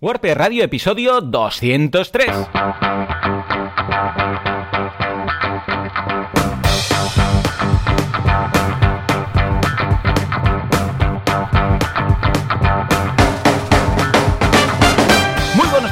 [0.00, 2.30] WordPress Radio, episodio 203.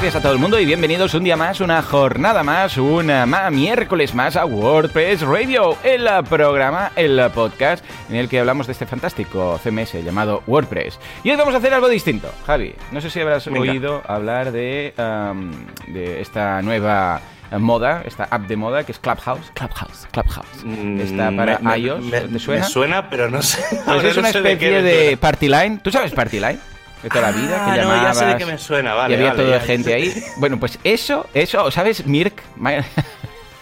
[0.07, 3.51] Días a todo el mundo y bienvenidos un día más, una jornada más, una más,
[3.51, 8.87] miércoles más a WordPress Radio, el programa, el podcast en el que hablamos de este
[8.87, 11.01] fantástico CMS llamado WordPress.
[11.25, 12.31] Y hoy vamos a hacer algo distinto.
[12.47, 13.59] Javi, no sé si habrás Venga.
[13.73, 15.51] oído hablar de, um,
[15.93, 17.21] de esta nueva
[17.51, 19.51] eh, moda, esta app de moda que es Clubhouse.
[19.55, 20.65] Clubhouse, Clubhouse.
[20.65, 22.65] Mm, Está para me- me- iOS, me- ¿te suena?
[22.65, 23.61] Me suena, pero no sé.
[23.85, 25.21] Pues es no una sé de especie de, suena.
[25.21, 25.81] party line.
[25.83, 26.61] ¿Tú sabes party line?
[27.03, 28.03] De toda la vida, Ah, que no, llamabas...
[28.03, 29.15] ya sé de qué me suena, vale.
[29.15, 30.25] y había vale, toda gente ahí.
[30.39, 32.07] Bueno, pues eso, eso, ¿sabes?
[32.07, 32.43] Mirk.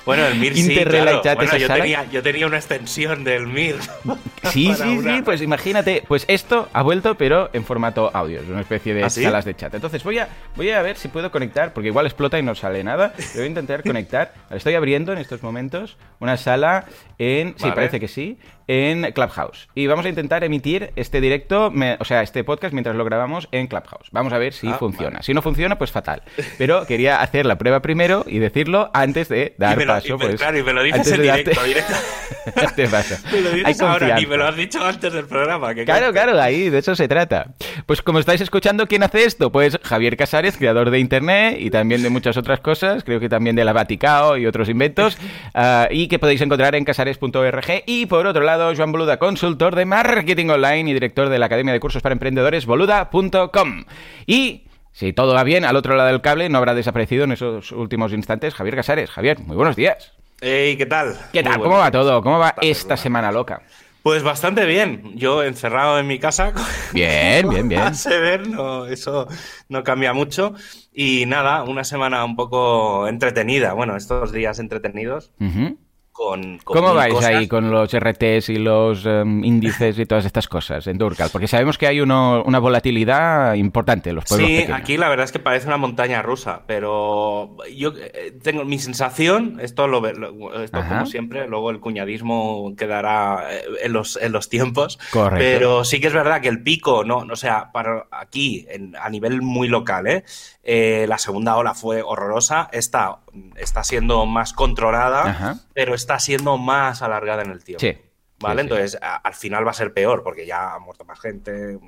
[0.05, 1.23] Bueno, el MIR sí, claro.
[1.35, 3.77] Bueno, yo tenía, yo tenía una extensión del MIR.
[4.51, 8.47] Sí, sí, una- sí, pues imagínate, pues esto ha vuelto, pero en formato audio, es
[8.49, 9.23] una especie de ¿Ah, sí?
[9.23, 9.73] salas de chat.
[9.75, 12.85] Entonces voy a, voy a ver si puedo conectar, porque igual explota y no sale
[12.85, 13.15] nada.
[13.35, 14.35] voy a intentar conectar.
[14.51, 16.85] Estoy abriendo en estos momentos una sala
[17.19, 17.75] en, sí, Vale.
[17.75, 19.69] parece que sí, en Clubhouse.
[19.75, 23.49] Y vamos a intentar emitir este directo, me- o sea, este podcast mientras lo grabamos
[23.53, 24.09] en Clubhouse.
[24.13, 25.11] Vamos a ver si Ah, funciona.
[25.15, 25.23] vale.
[25.23, 26.23] Si no funciona, pues fatal.
[26.59, 30.09] Pero quería hacer la prueba primero y decirlo antes de dar y lo, paso.
[30.09, 31.93] y me- pues, claro, y me lo dices en de darte- directo, directo.
[32.57, 33.15] darte paso.
[33.33, 35.75] Me lo Hay dices ahora, ni me lo has dicho antes del programa.
[35.75, 37.55] que Claro, claro, ahí de eso se trata.
[37.87, 39.51] Pues como estáis escuchando, ¿quién hace esto?
[39.53, 43.57] Pues Javier Casares, creador de Internet y también de muchas otras cosas, creo que también
[43.57, 45.17] de la Vaticao y otros inventos,
[45.55, 47.83] ah, y que podéis encontrar en casares.org.
[47.87, 51.73] Y por otro lado, Joan Boluda, consultor de marketing online y director de la Academia
[51.73, 53.85] de Cursos para Emprendedores, boluda.com.
[54.27, 54.65] Y...
[54.93, 58.13] Si todo va bien, al otro lado del cable no habrá desaparecido en esos últimos
[58.13, 59.11] instantes Javier Casares.
[59.11, 60.13] Javier, muy buenos días.
[60.41, 61.17] Ey, ¿qué tal?
[61.33, 61.59] ¿Qué tal?
[61.59, 62.23] ¿Cómo va todo?
[62.23, 63.63] ¿Cómo va esta semana loca?
[64.05, 65.17] Pues bastante bien.
[65.17, 66.53] Yo encerrado en mi casa.
[66.93, 67.81] Bien, bien, bien.
[67.83, 69.27] A ver, no, eso
[69.71, 70.55] no cambia mucho.
[70.93, 73.73] Y nada, una semana un poco entretenida.
[73.73, 75.79] Bueno, estos días entretenidos Ujú.
[76.15, 77.31] Con, con ¿Cómo vais cosas.
[77.35, 81.29] ahí con los RTs y los em, índices y todas estas cosas en Durcal?
[81.33, 84.79] Porque sabemos que hay uno- una volatilidad importante en los pueblos Sí, pequeños.
[84.81, 89.59] aquí la verdad es que parece una montaña rusa, pero yo eh, tengo mi sensación,
[89.61, 90.95] esto lo, ve- lo- esto Ajá.
[90.95, 95.37] como siempre, luego el cuñadismo quedará eh, en los, en los tiempos, Correcto.
[95.45, 99.11] pero sí que es verdad que el pico, no, o sea, para aquí en- a
[99.11, 100.25] nivel muy local, ¿eh?
[100.63, 103.19] Eh, la segunda ola fue horrorosa, esta
[103.57, 105.57] está siendo más controlada, Ajá.
[105.73, 107.81] pero está siendo más alargada en el tiempo.
[107.81, 107.97] Sí.
[108.41, 108.63] ¿Vale?
[108.63, 108.73] Sí, sí.
[108.75, 111.79] Entonces, a- al final va a ser peor, porque ya ha muerto más gente.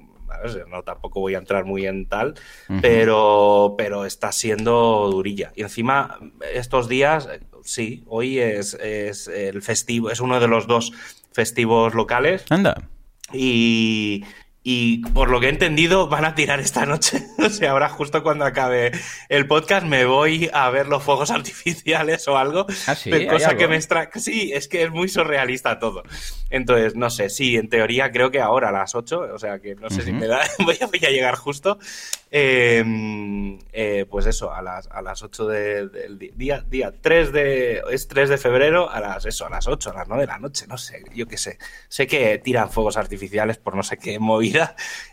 [0.69, 2.35] No, tampoco voy a entrar muy en tal,
[2.83, 5.53] pero, pero está siendo durilla.
[5.55, 6.19] Y encima,
[6.53, 7.29] estos días,
[7.63, 10.93] sí, hoy es, es el festivo, es uno de los dos
[11.33, 12.45] festivos locales.
[12.51, 12.89] Anda.
[13.33, 14.25] Y,
[14.69, 17.23] y por lo que he entendido, van a tirar esta noche.
[17.39, 18.91] o sea, ahora justo cuando acabe
[19.29, 22.67] el podcast me voy a ver los fuegos artificiales o algo.
[22.89, 23.61] Ah, sí, Pero ¿hay cosa algo?
[23.61, 24.11] que me extra...
[24.17, 26.03] Sí, es que es muy surrealista todo.
[26.51, 29.77] Entonces, no sé, sí, en teoría creo que ahora a las 8, o sea que
[29.77, 31.79] no sé si me da, voy a, voy a llegar justo.
[32.31, 32.85] Eh,
[33.73, 37.83] eh, pues eso, a las, a las 8 de- del di- día, día 3 de,
[37.91, 40.39] es 3 de febrero, a las, eso, a las 8, a las 9 de la
[40.39, 41.59] noche, no sé, yo qué sé.
[41.89, 44.19] Sé que tiran fuegos artificiales por no sé qué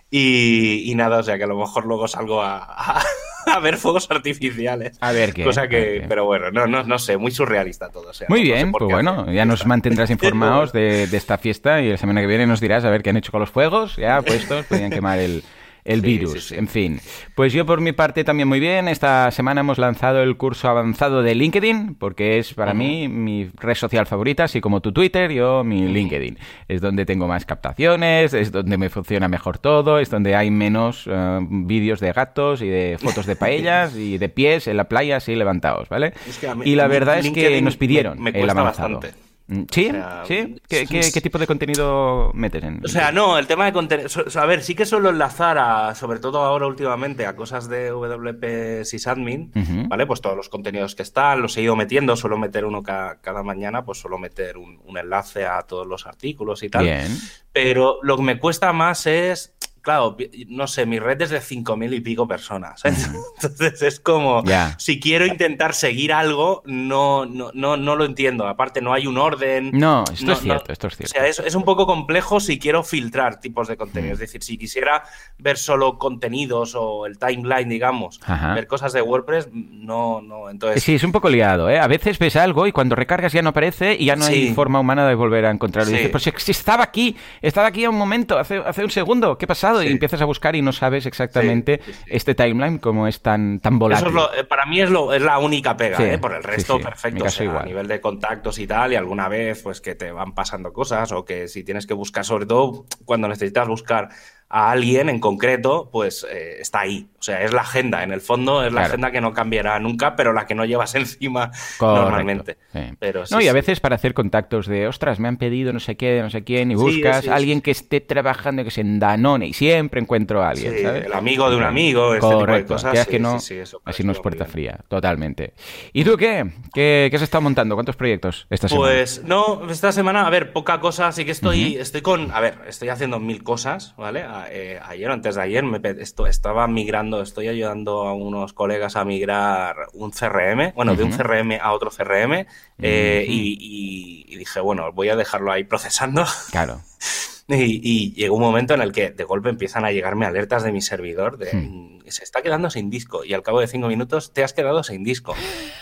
[0.09, 3.03] y, y nada, o sea que a lo mejor luego salgo a, a-
[3.45, 4.97] a ver fuegos artificiales.
[5.01, 5.43] A ver qué.
[5.43, 6.05] Cosa que, qué.
[6.07, 8.09] pero bueno, no, no, no sé, muy surrealista todo.
[8.09, 11.81] o sea, Muy no- bien, pues bueno, ya nos mantendrás informados de, de esta fiesta
[11.81, 13.97] y la semana que viene nos dirás a ver qué han hecho con los fuegos,
[13.97, 15.43] ya puestos, podían quemar el,
[15.85, 16.55] el Sí, virus, sí, sí.
[16.55, 16.99] en fin.
[17.35, 21.21] Pues yo por mi parte también muy bien, esta semana hemos lanzado el curso avanzado
[21.23, 25.63] de LinkedIn, porque es para mí mi red social favorita, así como tu Twitter, yo
[25.63, 26.37] mi LinkedIn.
[26.67, 31.05] Es donde tengo más captaciones, es donde me funciona mejor todo, es donde hay menos
[31.11, 35.17] eh, vídeos de gatos y de fotos de paellas y de pies en la playa
[35.17, 36.13] así levantados, ¿vale?
[36.27, 38.49] Es que a mí- y la verdad es que LinkedIn nos pidieron me- me el
[38.49, 38.99] avanzado.
[38.99, 39.32] bastante.
[39.71, 39.89] ¿Sí?
[39.89, 40.55] O sea, ¿Sí?
[40.67, 41.11] ¿Qué, qué- sí.
[41.13, 44.09] qué tipo de contenido metes en O sea, no, el tema de contenido.
[44.35, 48.85] A ver, sí que suelo enlazar a, sobre todo ahora últimamente, a cosas de WP
[48.85, 49.87] Sysadmin, Ujú.
[49.87, 50.05] ¿vale?
[50.05, 53.43] Pues todos los contenidos que están, los he ido metiendo, suelo meter uno ca- cada
[53.43, 56.83] mañana, pues suelo meter un, un enlace a todos los artículos y tal.
[56.83, 57.17] Bien.
[57.51, 61.93] Pero lo que me cuesta más es, claro, no sé, mi red es de 5.000
[61.93, 62.81] y pico personas.
[62.85, 64.41] Entonces es como,
[64.77, 68.47] si quiero intentar seguir algo, no, no, no, no lo entiendo.
[68.47, 69.69] Aparte, no hay un orden.
[69.73, 70.73] No, esto No, es cierto, no.
[70.73, 71.13] esto es O cierto.
[71.13, 74.11] sea, es, es un poco complejo si quiero filtrar tipos de contenido.
[74.11, 74.13] Mm.
[74.13, 75.03] Es decir, si quisiera
[75.37, 78.53] ver solo contenidos o el timeline, digamos, Ajá.
[78.55, 80.49] ver cosas de WordPress, no, no.
[80.49, 81.77] Entonces, Sí, es un poco liado, ¿eh?
[81.79, 84.79] A veces ves algo y cuando recargas ya no aparece y ya no hay forma
[84.79, 85.91] humana de volver a encontrarlo.
[85.91, 85.97] Y Sí.
[86.07, 89.45] dices, pues si- estaba aquí, estaba aquí a un momento, hace, hace un segundo, ¿qué
[89.45, 89.72] ha pasado?
[89.73, 93.79] Pasado y empiezas a buscar y no sabes exactamente este timeline como es tan, tan
[93.79, 94.13] volátil.
[94.37, 96.17] Eh, para mí es, lo, es la única pega, ¿eh?
[96.17, 97.25] por el resto perfecto.
[97.57, 101.11] a nivel de contactos y tal, y alguna vez pues que te van pasando cosas
[101.11, 104.09] o que si tienes que buscar, sobre todo cuando necesitas buscar
[104.55, 107.07] a alguien en concreto, pues eh, está ahí.
[107.17, 108.03] O sea, es la agenda.
[108.03, 110.93] En el fondo es la agenda que no cambiará nunca, pero la que no llevas
[110.95, 111.49] encima
[111.81, 112.57] normalmente.
[112.99, 115.95] Pero, no, y a veces para hacer contactos de, ostras, me han pedido no sé
[115.95, 119.47] qué, no sé quién, y buscas a alguien que esté trabajando, que se en Danone,
[119.47, 121.05] y siempre encuentro a alguien, ¿sabes?
[121.05, 122.75] El amigo de un amigo, este Correcto.
[122.75, 123.07] tipo de cosas.
[123.07, 123.37] que no,
[123.85, 125.53] así no es puerta fría, totalmente.
[125.93, 126.45] ¿Y tú qué?
[126.71, 127.07] qué?
[127.09, 127.75] ¿Qué has estado montando?
[127.75, 128.87] ¿Cuántos proyectos esta semana?
[128.87, 132.59] Pues no, esta semana, a ver, poca cosa, así que estoy, estoy con, a ver,
[132.67, 134.23] estoy haciendo mil cosas, ¿vale?
[134.49, 135.79] Eh, ayer o antes de ayer me
[136.27, 141.59] estaba migrando, estoy ayudando a unos colegas a migrar un CRM, bueno, de un CRM
[141.61, 142.45] a otro CRM,
[142.79, 146.25] eh, y, dije, bueno, voy a dejarlo ahí procesando.
[146.51, 146.81] Claro.
[147.47, 150.81] y, llegó un momento en el que de golpe empiezan a llegarme alertas de mi
[150.81, 152.01] servidor de hmm.
[152.07, 155.03] se está quedando sin disco y al cabo de cinco minutos te has quedado sin
[155.03, 155.35] disco.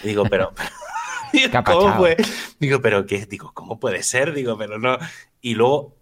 [0.04, 0.54] Y digo, pero...
[1.66, 2.18] ¿Cómo fue?
[2.60, 4.34] Digo, pero qué, digo, ¿cómo puede ser?
[4.34, 4.98] Digo, pero no.
[5.40, 5.96] Y luego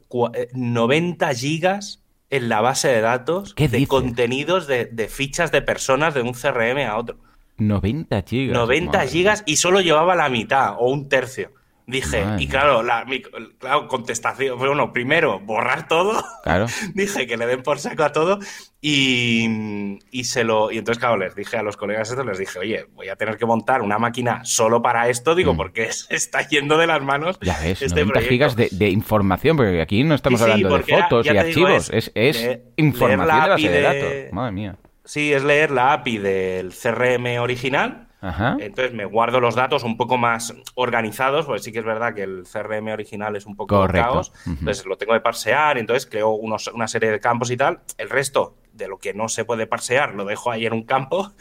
[0.53, 6.21] 90 eh, gigas en la base de datos de contenidos de, fichas de personas de
[6.21, 7.17] un CRM a otro.
[7.57, 8.57] 90 gigas.
[8.57, 11.51] 90 gigas y solo llevaba la mitad o un tercio.
[11.89, 13.03] Dije, y claro, la
[13.57, 16.23] claro, contestación, bueno, primero, borrar todo.
[16.43, 16.67] Claro.
[16.93, 18.37] dije que le den por saco a todo
[18.79, 20.71] y, y, se lo.
[20.71, 23.37] Y entonces, claro, les dije a los colegas esto, les dije, oye, voy a tener
[23.37, 25.57] que montar una máquina solo para esto, digo, mm.
[25.57, 27.39] porque se está yendo de las manos.
[27.41, 31.29] Ya ves, este 90 gigas de, información, porque aquí no estamos hablando de fotos y
[31.29, 34.13] archivos, es, es, información de base de datos.
[34.31, 34.75] Madre mía.
[35.05, 40.17] Sí, es leer la API del CRM original entonces me guardo los datos un poco
[40.17, 44.33] más organizados, porque sí que es verdad que el CRM original es un poco caos.
[44.45, 47.79] Entonces lo tengo que parsear, entonces creo una serie de campos y tal.
[47.97, 51.31] El resto de lo que no se puede parsear lo dejo ahí en un campo.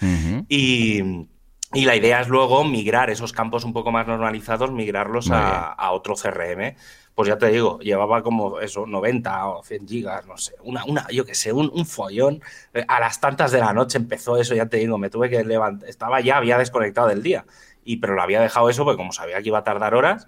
[0.48, 1.26] Y...
[1.74, 6.14] la idea es luego migrar esos campos un poco más normalizados, migrarlos a, a, otro
[6.14, 6.74] CRM
[7.18, 11.04] pues ya te digo, llevaba como eso, 90 o 100 gigas, no sé, una, una
[11.10, 12.40] yo qué sé, un, un, follón.
[12.72, 15.42] Eh, a las tantas de la noche empezó eso, ya te digo, me tuve que
[15.42, 17.44] levantar, estaba ya, había desconectado del día
[17.88, 20.26] y pero lo había dejado eso porque como sabía que iba a tardar horas.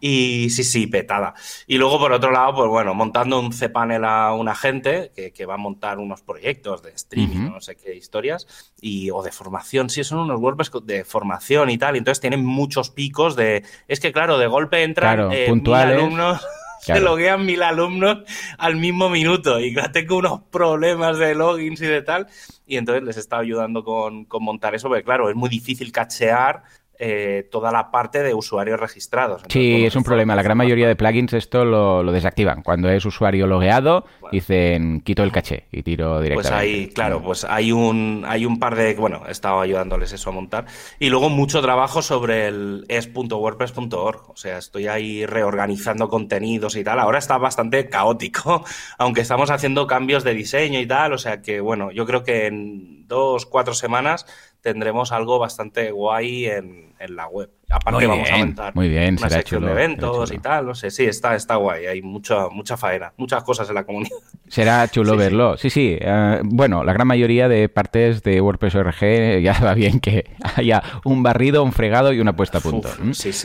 [0.00, 1.34] Y sí, sí, petada.
[1.66, 5.54] Y luego, por otro lado, pues bueno, montando un cPanel a una gente que, va
[5.54, 9.90] a montar unos proyectos de streaming, no sé qué historias, y, o de formación.
[9.90, 11.96] Sí, son unos WordPress de formación y tal.
[11.96, 13.62] Y entonces tienen muchos picos de...
[13.88, 15.98] Es que, claro, de golpe entran eh, puntuales.
[15.98, 16.40] alumnos...
[16.82, 18.24] Se loguean mil alumnos
[18.58, 22.26] al mismo minuto y tengo unos problemas de logins y de tal.
[22.66, 26.64] Y entonces les estaba ayudando con, con montar eso, porque claro, es muy difícil cachear
[27.04, 29.42] eh, toda la parte de usuarios registrados.
[29.48, 30.36] sí, es un problema.
[30.36, 32.62] La gran mayoría de plugins esto lo, desactivan.
[32.62, 36.48] Cuando es usuario logueado, dicen quito el caché y tiro directamente.
[36.48, 38.94] Pues ahí, claro, pues hay un, hay un par de.
[38.94, 40.66] Bueno, he estado ayudándoles eso a montar.
[41.00, 44.30] Y luego mucho trabajo sobre el es.wordpress.org.
[44.30, 47.00] O sea, estoy ahí reorganizando contenidos y tal.
[47.00, 48.64] Ahora está bastante caótico,
[48.98, 51.14] aunque estamos haciendo cambios de diseño y tal.
[51.14, 54.24] O sea que, bueno, yo creo que en dos, cuatro semanas
[54.62, 57.50] tendremos algo bastante guay en, en la web.
[57.70, 61.04] Aparte vamos a aumentar muy bien, una sección de eventos y tal, no sé, sí,
[61.04, 64.16] está, está guay, hay mucha, mucha faena, muchas cosas en la comunidad.
[64.48, 65.96] Será chulo verlo, sí, sí.
[65.98, 70.82] Eh, bueno, la gran mayoría de partes de WordPress ORG ya va bien que haya
[71.04, 72.90] un barrido, un fregado y una puesta a punto.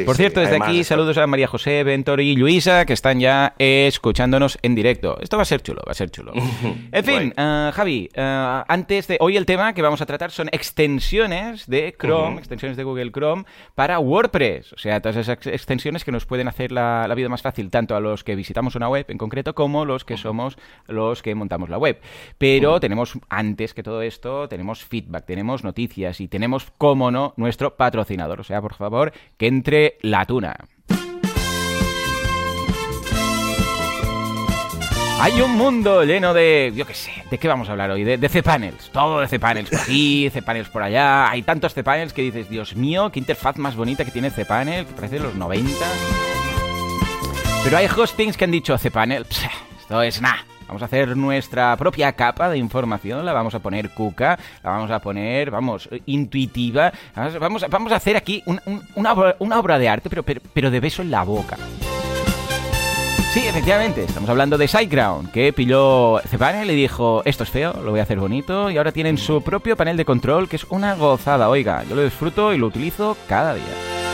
[0.06, 4.58] Por cierto, desde aquí saludos a María José, Ventor y Luisa que están ya escuchándonos
[4.62, 5.18] en directo.
[5.22, 6.34] Esto va a ser chulo, va a ser chulo.
[6.92, 10.50] En fin, eh, Javi, eh, antes de hoy el tema que vamos a tratar son
[10.52, 14.74] extensiones de Chrome, extensiones de Google Chrome para WordPress.
[14.74, 18.00] O sea, todas esas extensiones que nos pueden hacer la, vida más fácil, tanto a
[18.00, 21.78] los que visitamos una web en concreto como los que somos los que montamos la
[21.78, 22.00] web.
[22.38, 27.76] Pero tenemos, antes que todo esto, tenemos feedback, tenemos noticias y tenemos, como no, nuestro
[27.76, 28.40] patrocinador.
[28.40, 30.56] O sea, por favor, que entre la tuna.
[35.20, 38.04] Hay un mundo lleno de, yo qué sé, ¿de qué vamos a hablar hoy?
[38.04, 41.30] De, de cPanels, todo de cPanels por aquí, cPanels por allá.
[41.30, 44.94] Hay tantos cPanels que dices, Dios mío, qué interfaz más bonita que tiene cPanel, que
[44.94, 45.74] parece de los 90.
[47.64, 49.26] Pero hay hostings que han dicho cPanel,
[49.80, 50.46] esto es nada.
[50.68, 54.92] Vamos a hacer nuestra propia capa de información, la vamos a poner cuca, la vamos
[54.92, 56.92] a poner, vamos, intuitiva.
[57.16, 61.24] Vamos, vamos a hacer aquí una, obra, de arte, pero, pero de beso en la
[61.24, 61.58] boca.
[63.34, 67.92] Sí, efectivamente, estamos hablando de SiteGround, que pilló cPanel y dijo, esto es feo, lo
[67.92, 70.96] voy a hacer bonito, y ahora tienen su propio panel de control, que es una
[70.96, 74.07] gozada, oiga, yo lo disfruto y lo utilizo cada día.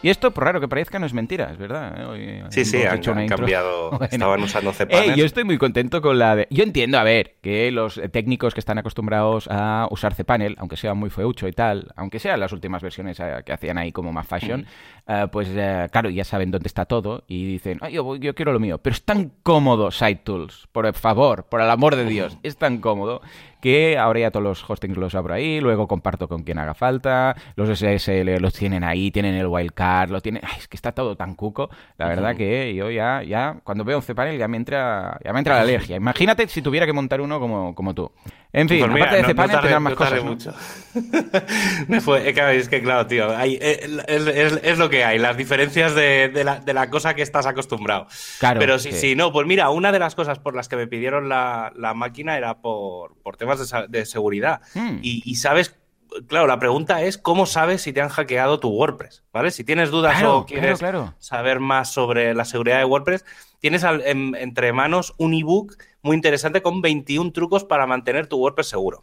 [0.00, 2.00] Y esto, por raro que parezca, no es mentira, es verdad.
[2.00, 2.04] ¿eh?
[2.04, 3.98] Hoy sí, sí, han, cambiado.
[4.10, 5.16] Estaban usando cPanels.
[5.16, 6.46] yo estoy muy contento con la de.
[6.50, 10.94] Yo entiendo, a ver, que los técnicos que están acostumbrados a usar cPanel, aunque sea
[10.94, 14.26] muy feucho y tal, aunque sean las últimas versiones eh, que hacían ahí como más
[14.26, 14.66] fashion,
[15.08, 15.48] eh, pues
[15.90, 18.78] claro, ya saben dónde está todo y dicen, Ay, yo, yo, quiero lo mío.
[18.78, 23.20] Pero es tan cómodo SiteTools, por favor, por el amor de Dios, es tan cómodo
[23.60, 27.36] que ahora ya todos los hostings los abro ahí, luego comparto con quien haga falta,
[27.56, 30.42] los SSL los tienen ahí, tienen el wildcard, lo tienen...
[30.58, 34.04] es que está todo tan cuco, la verdad que yo ya, ya cuando veo un
[34.04, 35.96] cPanel ya me entra, ya me entra la alergia.
[35.96, 38.10] Imagínate si tuviera que montar uno como, como tú.
[38.52, 40.24] En fin, pues aparte de cPanel no, más cosas.
[40.24, 40.54] Mucho.
[41.88, 46.30] me fue, es que claro, tío, hay, eh, es, lo que hay, las diferencias de,
[46.44, 48.06] la, de, la, cosa que estás acostumbrado.
[48.38, 48.58] Claro.
[48.60, 51.28] Pero sí, sí, no, pues mira, una de las cosas por las que me pidieron
[51.28, 54.60] la, la máquina era por, por temas de, seguridad.
[54.74, 54.98] Hmm.
[55.02, 55.76] Y, sabes,
[56.26, 59.50] claro, la pregunta es cómo sabes si te han hackeado tu WordPress, ¿vale?
[59.50, 60.80] Si tienes dudas o quieres
[61.18, 63.24] saber más sobre la seguridad de WordPress,
[63.60, 69.02] tienes entre manos un ebook muy interesante con 21 trucos para mantener tu WordPress seguro.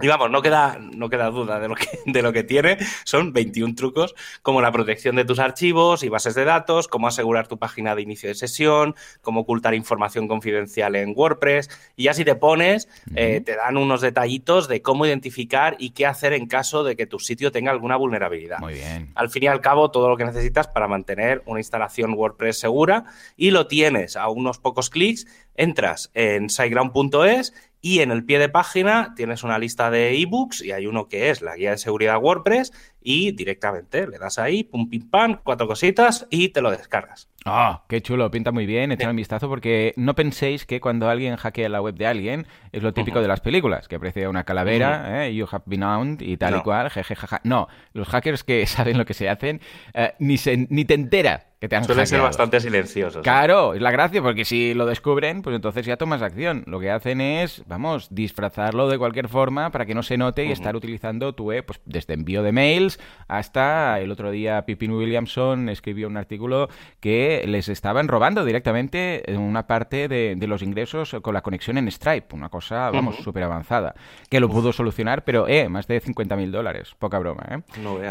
[0.00, 2.78] Y vamos, no queda, no queda duda de lo, que, de lo que tiene.
[3.04, 7.48] Son 21 trucos como la protección de tus archivos y bases de datos, cómo asegurar
[7.48, 11.70] tu página de inicio de sesión, cómo ocultar información confidencial en WordPress.
[11.96, 16.06] Y ya si te pones, eh, te dan unos detallitos de cómo identificar y qué
[16.06, 18.58] hacer en caso de que tu sitio tenga alguna vulnerabilidad.
[18.58, 19.10] Muy bien.
[19.14, 23.04] Al fin y al cabo, todo lo que necesitas para mantener una instalación WordPress segura
[23.36, 25.26] y lo tienes a unos pocos clics
[25.56, 30.72] entras en siteground.es y en el pie de página tienes una lista de ebooks y
[30.72, 34.88] hay uno que es la guía de seguridad WordPress y directamente le das ahí, pum,
[34.88, 37.28] pim, pam, cuatro cositas y te lo descargas.
[37.44, 41.36] Ah, qué chulo, pinta muy bien, echad un vistazo porque no penséis que cuando alguien
[41.36, 45.24] hackea la web de alguien es lo típico de las películas, que aprecia una calavera,
[45.24, 47.40] eh, you have been owned y tal y cual, jejejaja.
[47.44, 49.60] No, los hackers que saben lo que se hacen
[49.94, 53.22] eh, ni, se, ni te entera que te han Suelen ser bastante silenciosos.
[53.22, 56.62] Claro, es la gracia, porque si lo descubren, pues entonces ya tomas acción.
[56.66, 60.52] Lo que hacen es, vamos, disfrazarlo de cualquier forma para que no se note y
[60.52, 65.68] estar utilizando tu web, pues desde envío de mails hasta el otro día Pippin Williamson
[65.68, 66.68] escribió un artículo
[67.00, 72.34] que les estaban robando directamente una parte de, los ingresos con la conexión en Stripe,
[72.34, 73.96] una cosa, vamos, súper avanzada,
[74.30, 77.62] que lo pudo solucionar, pero, eh, más de 50.000 dólares, poca broma, ¿eh?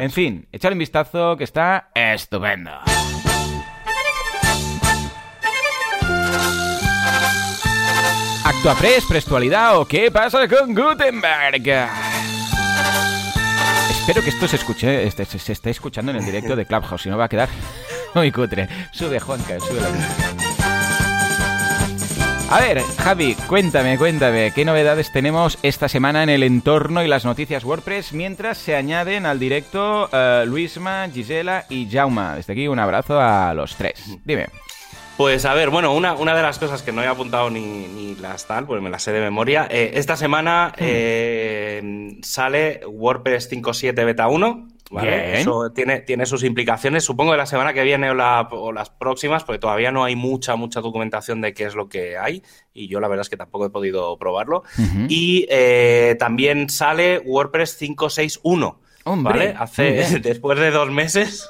[0.02, 2.72] en fin, echar un vistazo que está estupendo.
[8.66, 11.68] ¿Actuapress, Prestualidad o qué pasa con Gutenberg?
[13.92, 17.10] Espero que esto se escuche, este, se, esté escuchando en el directo de Clubhouse, si
[17.10, 17.48] no va a quedar
[18.16, 18.68] muy cutre.
[18.92, 19.90] Sube, Juanca, sube la.
[22.50, 27.24] A ver, Javi, cuéntame, cuéntame, ¿qué novedades tenemos esta semana en el entorno y las
[27.24, 32.36] noticias WordPress mientras se añaden al directo uh, Luisma, Gisela y Jauma?
[32.36, 34.02] Desde aquí un abrazo a los tres.
[34.24, 34.48] Dime.
[35.18, 38.16] Pues a ver, bueno, una, una de las cosas que no he apuntado ni, ni
[38.16, 39.68] las tal, pues me las sé de memoria.
[39.70, 40.82] Eh, esta semana hmm.
[40.82, 44.68] eh, sale WordPress 5.7 Beta 1.
[44.92, 45.40] ¿vale?
[45.40, 47.04] Eso tiene, tiene sus implicaciones.
[47.04, 50.82] Supongo que la semana que viene o, las próximas, porque todavía no hay mucha, mucha
[50.82, 52.44] documentación de qué es lo que hay.
[52.74, 54.64] Y yo la verdad es que tampoco he podido probarlo.
[55.08, 58.78] Y eh, también sale WordPress 5.6.1.
[59.24, 59.56] ¿Vale?
[59.58, 61.48] Hace, después de dos meses.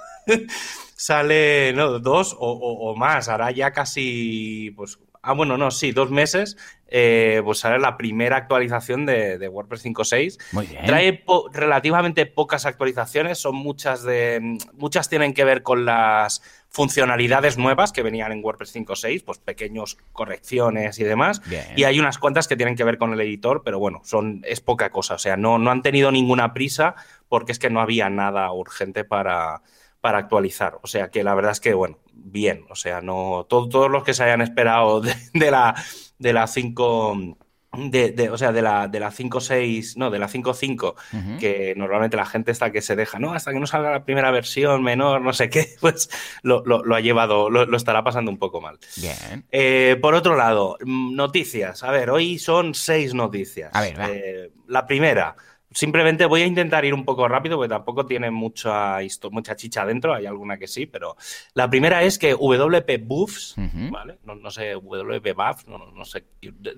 [0.96, 6.58] Sale, no, dos o, más, hará ya casi, pues, ah, bueno, no, sí, dos meses,
[6.88, 10.38] eh, pues sale la primera actualización de, WordPress 5.6.
[10.54, 10.86] Muy bien.
[10.86, 17.92] Trae relativamente pocas actualizaciones, son muchas de, muchas tienen que ver con las funcionalidades nuevas
[17.92, 21.42] que venían en WordPress 5.6, pues pequeños correcciones y demás.
[21.76, 24.62] Y hay unas cuantas que tienen que ver con el editor, pero bueno, son, es
[24.62, 25.16] poca cosa.
[25.16, 26.96] O sea, no, no han tenido ninguna prisa
[27.28, 29.62] porque es que no había nada urgente para,
[30.06, 30.78] para actualizar.
[30.84, 32.68] O sea que la verdad es que, bueno, bien.
[32.70, 33.48] O sea, no.
[33.50, 35.74] todos los que se hayan esperado de, la
[36.20, 37.38] de la 5.
[37.76, 42.28] De, o sea, de la, de la 5.6, no, de la 5.5, que normalmente la
[42.28, 45.34] gente está que se deja, no, hasta que no salga la primera versión menor, no
[45.34, 46.10] sé qué, pues
[46.42, 46.64] lo,
[46.96, 48.78] ha llevado, lo, estará pasando un poco mal.
[48.96, 49.46] Bien.
[49.52, 51.84] Eh, por otro lado, mm, noticias.
[51.84, 53.72] A ver, hoy son seis noticias.
[53.74, 55.36] A ver, eh, la primera,
[55.76, 60.14] Simplemente voy a intentar ir un poco rápido porque tampoco tiene mucha, mucha chicha dentro,
[60.14, 61.18] hay alguna que sí, pero
[61.54, 63.56] la primera es que WP Buffs,
[63.92, 64.18] ¿vale?
[64.24, 66.24] No, sé, WP Buffs, no, sé,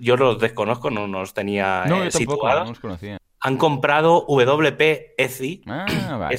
[0.00, 2.10] yo, los desconozco, no, los tenía no, eh,
[2.80, 3.18] conocía.
[3.38, 6.30] Han comprado WP ECI, ah,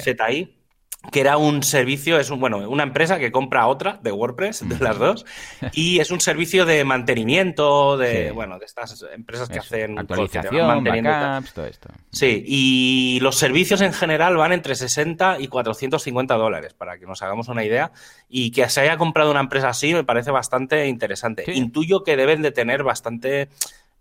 [1.12, 4.78] que era un servicio, es un, bueno, una empresa que compra otra de WordPress, de
[4.80, 5.26] las dos,
[5.74, 8.34] y es un servicio de mantenimiento, de, Sí.
[8.34, 11.90] bueno, de estas empresas que Eso, hacen actualización, backups, todo esto.
[12.12, 17.22] Sí, y los servicios en general van entre 60 y 450 dólares, para que nos
[17.22, 17.92] hagamos una idea.
[18.28, 21.46] Y que se haya comprado una empresa así me parece bastante interesante.
[21.46, 21.52] Sí.
[21.54, 23.50] Intuyo que deben de tener bastante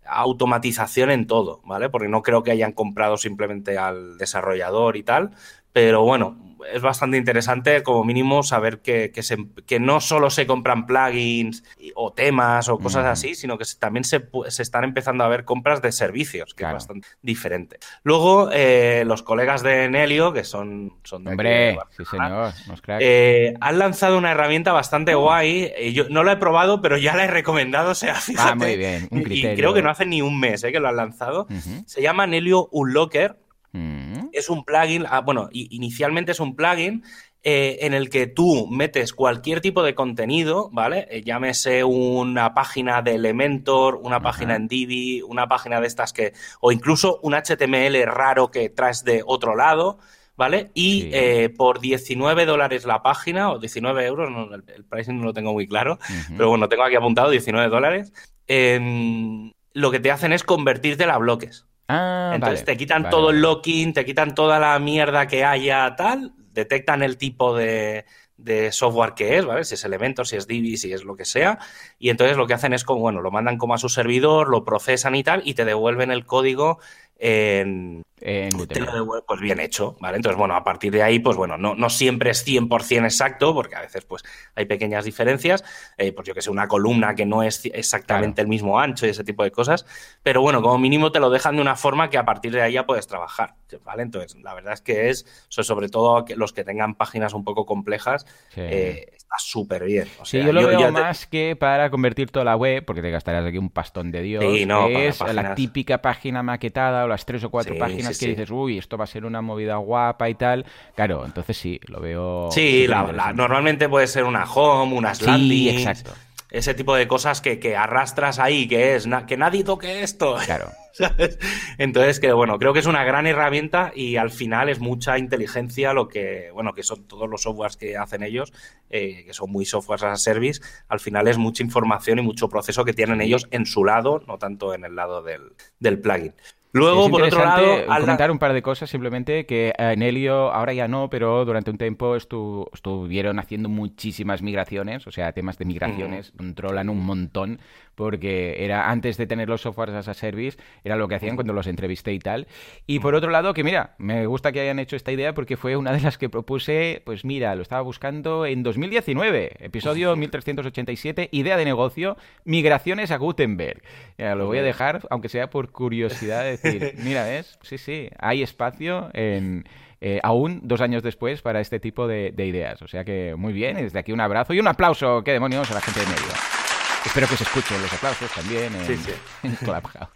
[0.05, 1.89] automatización en todo, ¿vale?
[1.89, 5.31] Porque no creo que hayan comprado simplemente al desarrollador y tal.
[5.73, 6.37] Pero bueno,
[6.73, 11.63] es bastante interesante como mínimo saber que, que, se- que no solo se compran plugins
[11.79, 15.29] y- o temas o cosas así, sino que se- también se, se están empezando a
[15.29, 16.77] ver compras de servicios, que Claro.
[16.77, 17.79] es bastante diferente.
[18.03, 22.53] Luego, eh, los colegas de Nelio, que son, son de Hombre, sí señor,
[22.99, 25.71] eh, han lanzado una herramienta bastante guay.
[25.77, 27.91] Eh, Yo no la he probado, pero ya la he recomendado.
[27.91, 28.49] O sea, fíjate.
[28.51, 29.53] Ah, muy bien, un Y- criterio.
[29.53, 31.47] Y creo que no hace ni un mes eh, que lo han lanzado.
[31.85, 33.37] Se llama Nelio Unlocker.
[33.71, 34.29] Mm.
[34.31, 37.03] Es un plugin, ah, bueno, inicialmente es un plugin
[37.43, 41.07] eh, en el que tú metes cualquier tipo de contenido, ¿vale?
[41.09, 46.33] Eh, llámese una página de Elementor, una página en Divi, una página de estas que,
[46.59, 49.99] o incluso un HTML raro que traes de otro lado,
[50.35, 50.71] ¿vale?
[50.73, 51.09] Y Sí.
[51.13, 55.33] eh, por 19 dólares la página, o 19 euros, no, el, el pricing no lo
[55.33, 55.97] tengo muy claro,
[56.35, 58.11] pero bueno, tengo aquí apuntado 19 dólares.
[58.47, 61.65] em, lo que te hacen es convertirte a bloques.
[61.89, 65.43] Ah, Entonces vale, te quitan vale, todo el locking, te quitan toda la mierda que
[65.45, 68.05] haya, tal, detectan el tipo de,
[68.37, 69.63] de software que es, ¿vale?
[69.63, 71.57] Si es Elementor, si es Divi, si es lo que sea,
[71.97, 74.63] y entonces lo que hacen es como, bueno, lo mandan como a su servidor, lo
[74.63, 76.79] procesan y tal, y te devuelven el código
[77.19, 80.15] en, En te lo pues bien hecho, ¿vale?
[80.17, 83.75] Entonces, bueno, a partir de ahí, pues bueno, no, no siempre es 100% exacto, porque
[83.75, 84.23] a veces pues
[84.55, 85.63] hay pequeñas diferencias,
[85.97, 89.09] eh, pues yo que sé, una columna que no es exactamente el mismo ancho y
[89.09, 89.85] ese tipo de cosas,
[90.23, 92.73] pero bueno, como mínimo te lo dejan de una forma que a partir de ahí
[92.73, 94.03] ya puedes trabajar, ¿vale?
[94.03, 97.65] Entonces, la verdad es que es, so- sobre todo los que tengan páginas un poco
[97.65, 98.61] complejas, Sí.
[98.63, 100.07] eh, está súper bien.
[100.19, 103.11] O Sí, yo lo veo te- más que para convertir toda la web, porque te
[103.11, 104.43] gastarás aquí un pastón de Dios.
[104.43, 108.27] Sí, no, es la típica página maquetada o las tres o cuatro Sí, páginas que
[108.27, 110.65] dices, uy, esto va a ser una movida guapa y tal.
[110.95, 112.49] Claro, entonces sí, lo veo.
[112.51, 116.13] Sí, la- la- normalmente puede ser una home, unas Sí, landings, exacto.
[116.51, 120.37] Ese tipo de cosas que, que arrastras ahí, que es na- que nadie toque esto.
[120.45, 120.69] Claro.
[120.91, 121.37] ¿sabes?
[121.77, 125.93] Entonces, que bueno, creo que es una gran herramienta y al final es mucha inteligencia
[125.93, 128.51] lo que, bueno, que son todos los softwares que hacen ellos,
[128.89, 132.49] eh, que son muy softwares as a service, al final es mucha información y mucho
[132.49, 136.33] proceso que tienen ellos en su lado, no tanto en el lado del, del plugin.
[136.71, 140.03] Luego, es por otro lado, al- comentar un par de cosas simplemente que eh, en
[140.03, 145.31] Helio ahora ya no, pero durante un tiempo estu- estuvieron haciendo muchísimas migraciones, o sea,
[145.31, 147.59] temas de migraciones, controlan un montón
[147.99, 151.51] porque era antes de tener los softwares as a service, era lo que hacían cuando
[151.51, 152.47] los entrevisté y tal.
[152.87, 155.75] Y por otro lado, que mira, me gusta que hayan hecho esta idea porque fue
[155.75, 161.57] una de las que propuse, pues mira, lo estaba buscando en 2019, episodio 1387, idea
[161.57, 163.81] de negocio, migraciones a Gutenberg.
[164.17, 167.59] Ya, lo voy a dejar, aunque sea por curiosidad, de decir, mira, ¿ves?
[167.63, 169.65] Sí, sí, hay espacio en...
[169.99, 172.81] eh, aún dos años después para este tipo de, de ideas.
[172.81, 175.69] O sea que muy bien, y desde aquí un abrazo y un aplauso, qué demonios,
[175.69, 176.58] a la gente de medio.
[177.05, 179.11] Espero que se escuchen los aplausos también en, Sí, sí.
[179.43, 180.09] en Clubhouse.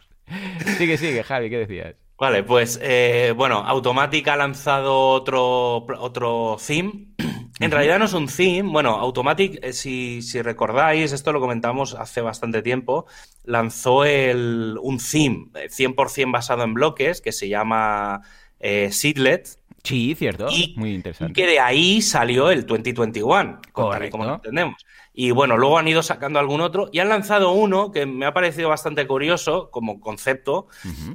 [0.77, 1.95] Sigue, sigue, Javi, ¿qué decías?
[2.17, 7.07] Vale, pues eh, bueno, Automatic ha lanzado otro, otro theme.
[7.59, 8.69] En realidad no es un theme.
[8.69, 13.05] Bueno, Automatic, eh, si, si recordáis, esto lo comentamos hace bastante tiempo,
[13.43, 18.21] lanzó el, un theme eh, 100% basado en bloques que se llama
[18.59, 19.49] eh, Seedlet.
[19.83, 21.33] Sí, cierto, Y- muy Y interesante.
[21.33, 24.47] que de ahí salió el 2021, con tal y como lo Correcto.
[24.47, 24.85] entendemos.
[25.13, 28.33] Y bueno, luego han ido sacando algún otro y han lanzado uno que me ha
[28.33, 30.67] parecido bastante curioso como concepto,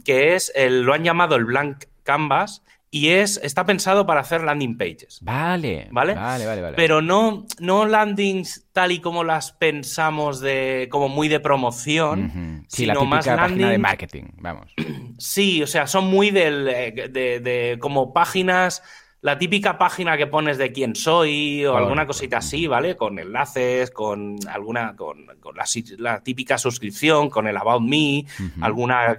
[0.05, 4.43] que es el, lo han llamado el Blank Canvas y es está pensado para hacer
[4.43, 5.19] landing pages.
[5.21, 6.15] Vale, ¿Vale?
[6.15, 6.77] vale, vale, vale.
[6.77, 12.65] Pero no, no landings tal y como las pensamos de como muy de promoción, Ujú.
[12.69, 14.73] Sí, la sino más página de landing marketing, vamos.
[15.19, 18.85] Sí, o sea, son muy del, eh, de, de como páginas,
[19.21, 22.97] la típica página que pones de quién soy o alguna cosita así, ¿vale?
[22.97, 28.25] Con enlaces, con alguna, con, con la, típica suscripción, con el About Me,
[28.61, 29.17] alguna,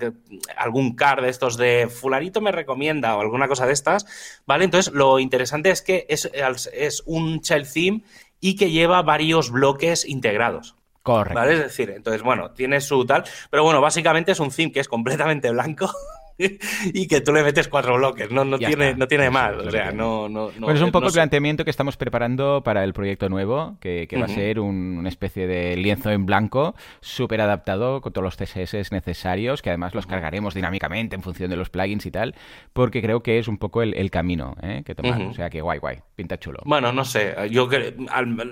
[0.58, 4.06] algún card de estos de fulanito me recomienda o alguna cosa de estas,
[4.46, 4.64] ¿vale?
[4.66, 6.30] Entonces, lo interesante es que es,
[6.74, 8.02] es un child theme
[8.40, 10.76] y que lleva varios bloques integrados.
[11.04, 11.40] Correcto.
[11.40, 11.54] ¿Vale?
[11.54, 13.24] Es decir, entonces, bueno, tiene su tal.
[13.50, 15.92] Pero bueno, básicamente es un theme que es completamente blanco.
[16.94, 19.92] y que tú le metes cuatro bloques, no, no tiene, no tiene más, o sea,
[19.92, 23.78] no, no, Pues es un poco el planteamiento que estamos preparando para el proyecto nuevo,
[23.82, 28.38] que, va a ser una especie de lienzo en blanco, súper adaptado con todos los
[28.38, 32.36] CSS necesarios, que además los cargaremos dinámicamente en función de los plugins y tal,
[32.74, 34.84] porque creo que es un poco el, camino ¿eh?
[34.86, 36.60] que tomar, o sea que guay, guay, pinta chulo.
[36.66, 37.70] Bueno, no sé, yo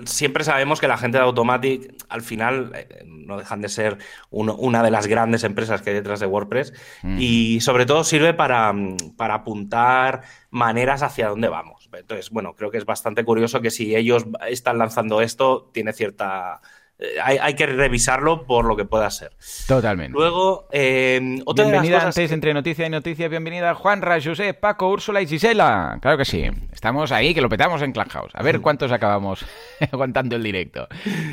[0.04, 3.98] siempre sabemos que la gente de Automatic al final eh, no dejan de ser
[4.30, 6.72] una de las grandes empresas que hay detrás de WordPress
[7.18, 8.74] y sobre sobre todo sirve para,
[9.16, 11.88] para apuntar maneras hacia dónde vamos.
[11.92, 16.60] Entonces, bueno, creo que es bastante curioso que si ellos están lanzando esto, tiene cierta...
[16.98, 19.30] Eh, hay, que revisarlo por lo que pueda ser.
[19.68, 20.12] Totalmente.
[20.12, 23.28] Luego, eh, otra Bienvenida antes entre noticia y noticia.
[23.28, 25.98] Bienvenida Juan José, Paco, Úrsula y Gisela.
[26.02, 26.50] Claro que sí.
[26.72, 28.32] Estamos ahí, que lo petamos en Clubhouse.
[28.34, 29.46] A ver cuántos acabamos
[29.92, 30.88] aguantando el directo.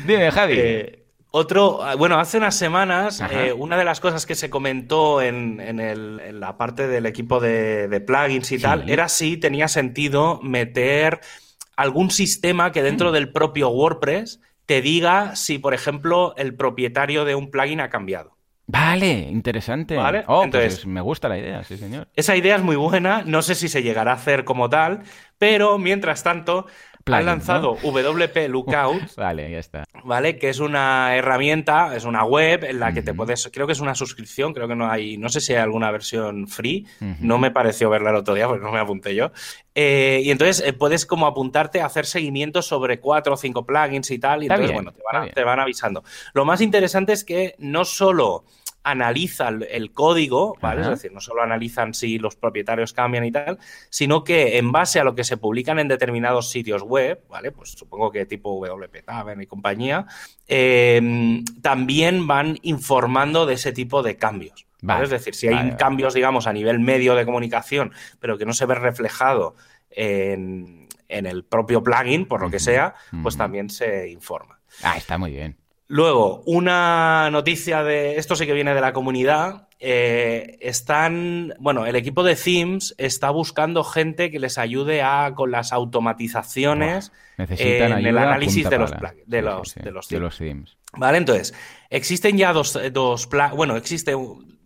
[0.06, 0.54] Dime, Javi.
[0.56, 1.05] Eh,
[1.36, 6.40] otro, ah, bueno, hace unas semanas, eh, una de las cosas que se comentó en,
[6.40, 11.20] la parte del equipo de, plugins y tal, era si tenía sentido meter
[11.76, 13.12] algún sistema que dentro mm.
[13.12, 18.34] del propio WordPress te diga si, por ejemplo, el propietario de un plugin ha cambiado.
[18.66, 19.94] Vale, interesante.
[19.94, 20.24] ¿Vale?
[20.26, 22.08] Oh, pues Entonces, me gusta la idea, sí, señor.
[22.16, 25.02] Esa idea es muy buena, no sé si se llegará a hacer como tal,
[25.36, 26.66] pero mientras tanto,
[27.14, 29.14] ha lanzado WP Lookout.
[29.16, 29.84] vale, ya está.
[30.04, 33.72] Vale, que es una herramienta, es una web en la que te puedes, creo que
[33.72, 36.86] es una suscripción, creo que no hay, no sé si hay alguna versión free,
[37.20, 39.30] no me pareció verla el otro día porque no me apunté yo.
[39.74, 44.10] Eh, y entonces eh, puedes como apuntarte a hacer seguimiento sobre cuatro o cinco plugins
[44.10, 44.92] y tal, y entonces, bueno,
[45.32, 46.02] te van avisando.
[46.32, 48.44] Lo más interesante es que no solo
[48.86, 50.82] analiza el código, ¿vale?
[50.82, 53.58] Es decir, no solo analizan si los propietarios cambian y tal,
[53.90, 57.50] sino que en base a lo que se publican en determinados sitios web, ¿vale?
[57.50, 60.06] Pues supongo que tipo WP Tavern y compañía,
[60.46, 64.66] em, también van informando de ese tipo de cambios.
[64.82, 65.04] ¿vale?
[65.04, 68.66] es decir, si hay cambios, digamos, a nivel medio de comunicación, pero que no se
[68.66, 69.56] ve reflejado
[69.90, 74.60] en, el propio plugin, por lo que sea, pues también se informa.
[74.84, 75.56] Ah, está muy bien.
[75.88, 78.16] Luego, una noticia de.
[78.16, 79.68] Esto sí que viene de la comunidad.
[79.78, 81.54] Eh, están.
[81.60, 87.12] Bueno, el equipo de Themes está buscando gente que les ayude a con las automatizaciones
[87.38, 88.90] en el análisis de los,
[89.26, 89.74] de, los,
[90.08, 90.76] de, los, themes.
[90.94, 91.54] Vale, entonces,
[91.90, 94.14] existen ya dos, dos bueno, existe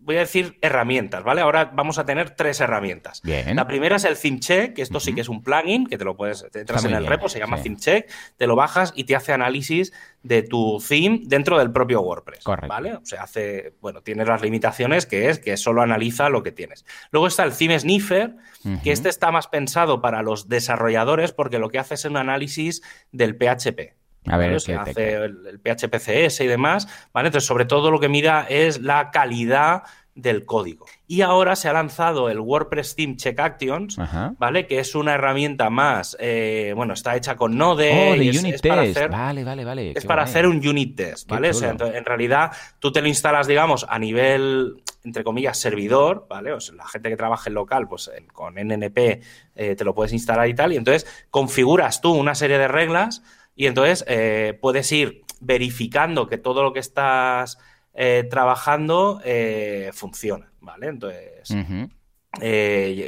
[0.03, 1.41] voy a decir herramientas, ¿vale?
[1.41, 3.21] Ahora vamos a tener tres herramientas.
[3.23, 6.05] La primera es el theme check, que esto sí que es un plugin, que te
[6.05, 9.03] lo puedes, te entras en el repo, se llama theme check, te lo bajas y
[9.03, 12.43] te hace análisis de tu theme dentro del propio WordPress.
[12.43, 12.67] Correcto.
[12.67, 12.95] ¿Vale?
[12.95, 16.85] O sea, hace, bueno, tienes las limitaciones que es que solo analiza lo que tienes.
[17.11, 18.35] Luego está el theme sniffer,
[18.83, 22.81] que este está más pensado para los desarrolladores porque lo que hace es un análisis
[23.11, 24.00] del PHP.
[24.27, 27.27] A ver, se hace el, PHPCS y demás, ¿vale?
[27.29, 30.85] Entonces, sobre todo lo que mira es la calidad del código.
[31.07, 33.97] Y ahora se ha lanzado el WordPress Theme Check Actions,
[34.37, 34.67] ¿vale?
[34.67, 37.91] Que es una herramienta más, eh, bueno, está hecha con Node.
[37.91, 39.09] Oh, de unit test.
[39.09, 39.93] vale, vale, vale.
[39.95, 41.49] Es para hacer un unit test, ¿vale?
[41.49, 46.51] O sea, en realidad tú te lo instalas, digamos, a nivel, entre comillas, servidor, ¿vale?
[46.51, 49.21] O sea, la gente que trabaja en local, pues con NNP
[49.55, 50.73] eh, te lo puedes instalar y tal.
[50.73, 53.23] Y entonces configuras tú una serie de reglas
[53.55, 57.57] y entonces eh, puedes ir verificando que todo lo que estás
[57.93, 60.87] eh, trabajando eh, funciona, ¿vale?
[60.87, 61.55] Entonces,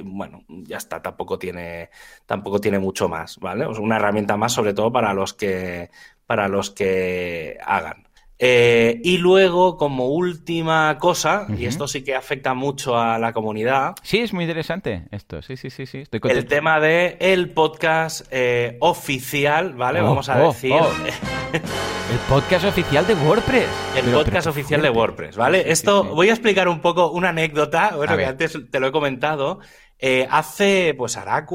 [0.03, 1.89] bueno, ya está, tampoco tiene,
[2.25, 3.67] tampoco tiene mucho más, ¿vale?
[3.67, 5.89] una herramienta más, sobre todo para los que,
[6.25, 8.07] para los que hagan.
[8.45, 13.95] Eh, y luego, como última cosa, y esto sí que afecta mucho a la comunidad.
[14.01, 15.41] Sí, es muy interesante esto.
[15.41, 15.99] Sí, sí, sí, sí.
[15.99, 20.01] Estoy el tema de el podcast eh, oficial, ¿vale?
[20.01, 20.73] Oh, Vamos a oh, decir.
[20.73, 20.91] Oh.
[21.53, 23.69] el podcast oficial de WordPress.
[23.95, 25.71] El podcast oficial de WordPress, ¿vale?
[25.71, 29.61] esto voy a explicar un poco una anécdota, bueno, que antes te lo he comentado.
[29.99, 31.45] Eh, hace, pues hará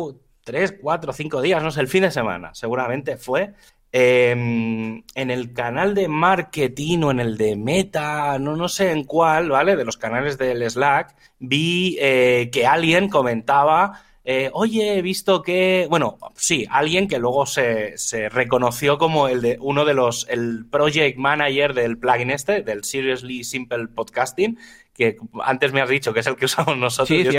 [0.42, 3.53] tres, cuatro, cinco días, no sé, el fin de semana, seguramente fue.
[3.90, 9.05] Em, en el canal de marketing o en el de Meta, no, no sé en
[9.05, 9.77] cuál, ¿vale?
[9.77, 15.87] De los canales del Slack, vi eh, que alguien comentaba, eh, oye, he visto que,
[15.88, 20.66] bueno, sí, alguien que luego se, se, reconoció como el de uno de los, el
[20.70, 24.59] project manager del plugin este, del Seriously Simple Podcasting,
[24.92, 27.09] que antes me has dicho que es el que usamos nosotros.
[27.09, 27.31] Sí, yo,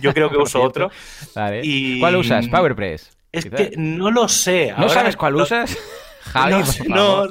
[0.00, 0.92] yo creo que uso otro.
[1.98, 2.46] ¿Cuál usas?
[2.46, 3.10] PowerPress.
[3.38, 4.74] Es que no lo sé.
[4.76, 5.76] ¿No sabes cuál usas?
[6.24, 7.26] Javi, no,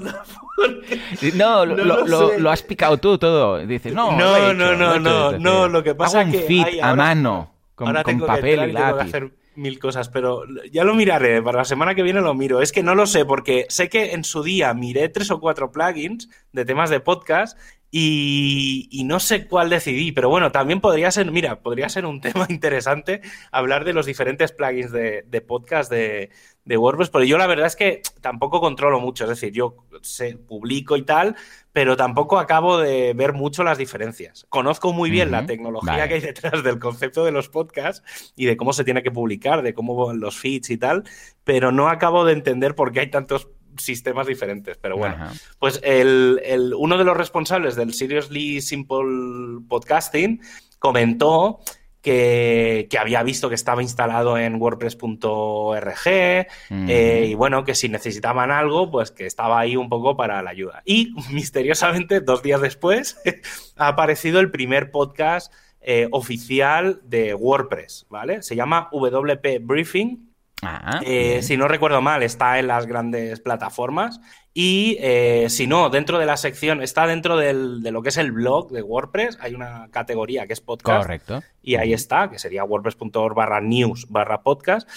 [1.33, 3.65] no, no, lo, has picado tú todo.
[3.65, 7.51] Dices, no, no, no, no, no, no, lo que pasa es que feed a mano
[7.75, 9.01] con, papel y lápiz.
[9.01, 11.41] hacer mil cosas, pero ya lo miraré.
[11.41, 12.61] Para la semana que viene lo miro.
[12.61, 15.71] Es que no lo sé, porque sé que en su día miré tres o cuatro
[15.71, 17.57] plugins de temas de podcast
[17.95, 22.47] Y, no sé cuál decidí, pero bueno, también podría ser, mira, podría ser un tema
[22.49, 26.31] interesante hablar de los diferentes plugins de, podcast de,
[26.65, 30.97] WordPress, porque yo la verdad es que tampoco controlo mucho, es decir, yo sé, publico
[30.97, 31.35] y tal,
[31.71, 34.47] pero tampoco acabo de ver mucho las diferencias.
[34.49, 38.57] Conozco muy bien la tecnología que hay detrás del concepto de los podcasts y de
[38.57, 41.03] cómo se tiene que publicar, de cómo los feeds y tal,
[41.43, 45.17] pero no acabo de entender por qué hay tantos sistemas diferentes, pero bueno.
[45.59, 50.41] Pues el, uno de los responsables del Seriously Simple Podcasting
[50.79, 51.59] comentó
[52.03, 58.91] que, había visto que estaba instalado en wordpress.org eh, y bueno, que si necesitaban algo,
[58.91, 60.83] pues que estaba ahí un poco para la ayuda.
[60.85, 63.17] Y misteriosamente, dos días después,
[63.77, 68.43] ha aparecido el primer podcast eh, oficial de WordPress, ¿vale?
[68.43, 70.32] Se llama WP Briefing
[70.65, 74.19] Ah, eh, si no recuerdo mal, está en las grandes plataformas.
[74.53, 78.31] Y eh, si no, dentro de la sección, está dentro de lo que es el
[78.31, 81.03] blog de WordPress, hay una categoría que es podcast.
[81.03, 81.41] Correcto.
[81.63, 84.87] Y ahí está, que sería wordpress.org barra news barra podcast.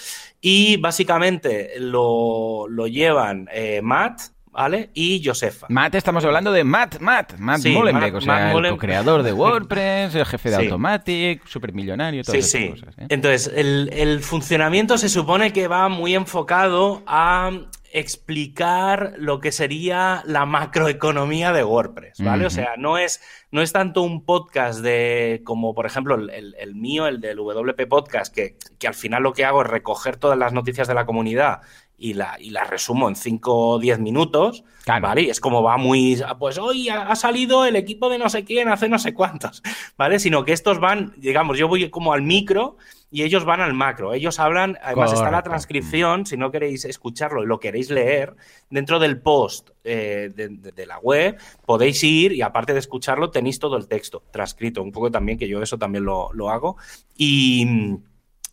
[0.41, 4.21] Y básicamente lo, llevan eh, Matt,
[4.57, 4.89] ¿vale?
[4.95, 5.67] Y Josefa.
[5.69, 10.25] Matt, estamos hablando de Matt, Matt, Matt Mullenbeck, o sea, el creador de WordPress, el
[10.25, 12.97] jefe de Automatic, supermillonario, todas sí, esas cosas.
[12.97, 13.05] ¿eh?
[13.09, 17.51] Entonces, el, el funcionamiento se supone que va muy enfocado a
[17.93, 22.45] explicar lo que sería la macroeconomía de WordPress, ¿vale?
[22.45, 26.75] O sea, no es, no es tanto un podcast de, como por ejemplo el, el
[26.75, 30.37] mío, el del WP Podcast, que, que, al final lo que hago es recoger todas
[30.37, 31.61] las noticias de la comunidad
[31.97, 35.23] y la, y la resumo en 5 o 10 minutos, ¿vale?
[35.23, 38.67] Y es como va muy, pues hoy ha, salido el equipo de no sé quién
[38.69, 39.63] hace no sé cuántos,
[39.97, 40.19] ¿vale?
[40.19, 42.77] Sino que estos van, digamos, yo voy como al micro
[43.09, 44.13] y ellos van al macro.
[44.13, 48.35] Ellos hablan, además está la transcripción, si no queréis escucharlo y lo queréis leer,
[48.69, 53.77] dentro del post eh, de, la web podéis ir y aparte de escucharlo tenéis todo
[53.77, 56.77] el texto transcrito, un poco también que yo eso también lo, lo hago.
[57.15, 57.65] Y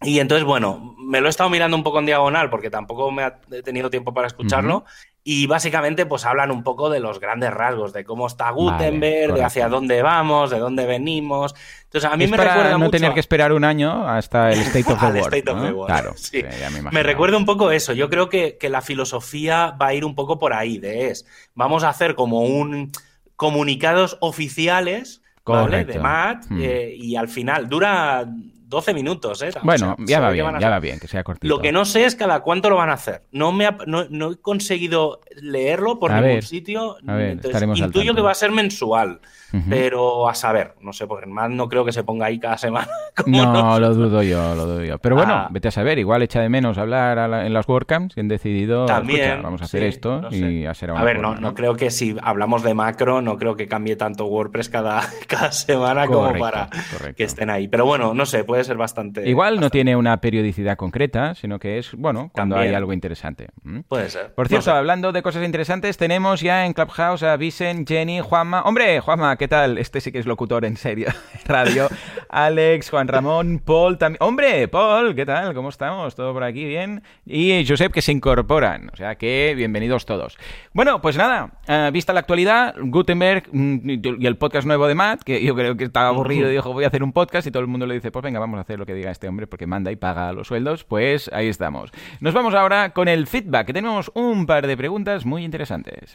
[0.05, 3.25] y entonces, bueno, me lo he estado mirando un poco en diagonal porque tampoco me
[3.51, 4.85] he tenido tiempo para escucharlo.
[5.27, 9.43] Y básicamente, pues hablan un poco de los grandes rasgos, de cómo está Gutenberg, de
[9.43, 11.55] hacia dónde vamos, de dónde venimos.
[11.85, 15.01] Entonces, a mí me recuerda no tener que esperar un año hasta el State of
[15.01, 15.35] the World.
[15.35, 15.87] State of the World.
[15.87, 16.45] Claro, sí.
[16.93, 17.95] me, recuerda un poco eso.
[17.95, 21.27] Yo creo que, que la filosofía va a ir un poco por ahí, de es,
[21.55, 22.93] vamos a hacer como un
[23.37, 26.59] comunicados oficiales de Matt, mm.
[26.61, 28.27] eh, y al final dura
[28.75, 29.51] 12 minutos, ¿eh?
[29.63, 31.55] Bueno, ya va bien, ya va bien, que sea cortito.
[31.55, 33.23] Lo que no sé es cada cuánto lo van a hacer.
[33.33, 36.97] No, me no, he conseguido leerlo por ningún sitio.
[37.07, 39.21] A ver, entonces, intuyo que va a ser mensual.
[39.69, 42.89] Pero a saber, no sé, porque más no creo que se ponga ahí cada semana.
[43.27, 44.99] No, lo dudo yo, lo dudo yo.
[44.99, 45.49] Pero bueno, ah.
[45.51, 49.43] vete a saber, igual echa de menos hablar en las WordCamps y han decidido, También,
[49.43, 52.63] vamos a hacer esto y a ser A ver, no, no, creo que si hablamos
[52.63, 56.69] de macro, no creo que cambie tanto WordPress cada, cada semana como para
[57.17, 57.69] que estén ahí.
[57.69, 59.29] Pero bueno, no sé, ser bastante...
[59.29, 63.49] Igual no tiene una periodicidad concreta, sino que es, bueno, cuando hay algo interesante.
[63.89, 64.35] Puede ser.
[64.35, 68.63] Por cierto, hablando de cosas interesantes, tenemos ya en Clubhouse a Vicen, Jenny, Juanma...
[68.63, 69.79] Hombre, Juanma, ¿qué tal?
[69.79, 71.09] Este sí que es locutor en serio.
[71.47, 71.89] Radio.
[72.29, 74.19] Alex, Juan Ramón, Paul también.
[74.21, 74.69] ¡Hombre!
[74.69, 75.55] Paul, ¿qué tal?
[75.55, 76.15] ¿Cómo estamos?
[76.15, 77.03] ¿Todo por aquí bien?
[77.27, 78.91] Y Josep que se incorporan.
[78.93, 80.37] O sea que bienvenidos todos.
[80.73, 85.23] Bueno, pues nada, eh, vista la actualidad, Gutenberg mm, y el podcast nuevo de Matt,
[85.23, 87.61] que yo creo que estaba aburrido y dijo voy a hacer un podcast y todo
[87.61, 89.91] el mundo le dice pues venga, vamos hacer lo que diga este hombre porque manda
[89.91, 90.85] y paga los sueldos.
[90.85, 91.91] Pues ahí estamos.
[92.21, 96.15] Nos vamos ahora con el feedback, que tenemos un par de preguntas muy interesantes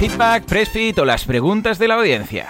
[0.00, 2.48] feedback, press fit o las preguntas de la audiencia.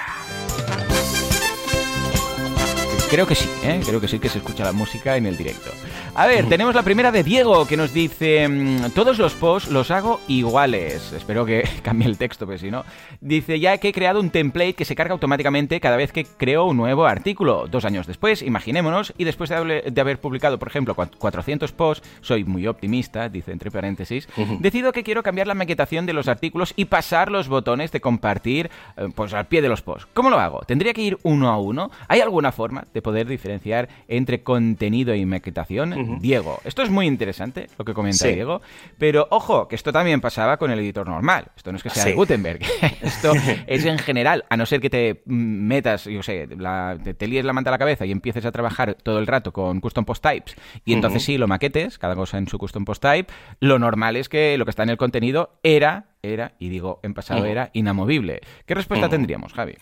[3.11, 3.81] Creo que sí, ¿eh?
[3.85, 5.73] creo que sí que se escucha la música en el directo.
[6.17, 9.93] A ver, tenemos la primera de Diego que nos dice, mm, todos los posts los
[9.93, 11.13] hago iguales.
[11.13, 12.85] Espero que cambie el texto, porque si no.
[13.21, 16.65] Dice, ya que he creado un template que se carga automáticamente cada vez que creo
[16.65, 17.69] un nuevo artículo.
[17.69, 22.67] Dos años después, imaginémonos, y después de haber publicado, por ejemplo, 400 posts, soy muy
[22.67, 27.31] optimista, dice entre paréntesis, decido que quiero cambiar la maquetación de los artículos y pasar
[27.31, 30.09] los botones de compartir eh, pues al pie de los posts.
[30.13, 30.61] ¿Cómo lo hago?
[30.67, 31.91] ¿Tendría que ir uno a uno?
[32.09, 36.00] ¿Hay alguna forma de poder diferenciar entre contenido y maquetación?
[36.21, 36.61] Diego.
[36.65, 38.61] Esto es muy interesante, lo que comenta Diego,
[38.99, 41.47] pero ojo, que esto también pasaba con el editor normal.
[41.57, 42.61] Esto no es que sea de Gutenberg.
[43.03, 43.33] esto
[43.67, 47.53] es en general, a no ser que te metas, yo sé, te, te, líes la
[47.53, 50.57] manta a la cabeza y empieces a trabajar todo el rato con custom post types
[50.85, 54.29] y entonces sí lo maquetes, cada cosa en su custom post type, lo normal es
[54.29, 58.41] que lo que está en el contenido era era, y digo en pasado era, inamovible.
[58.67, 59.77] ¿Qué respuesta tendríamos, Javi?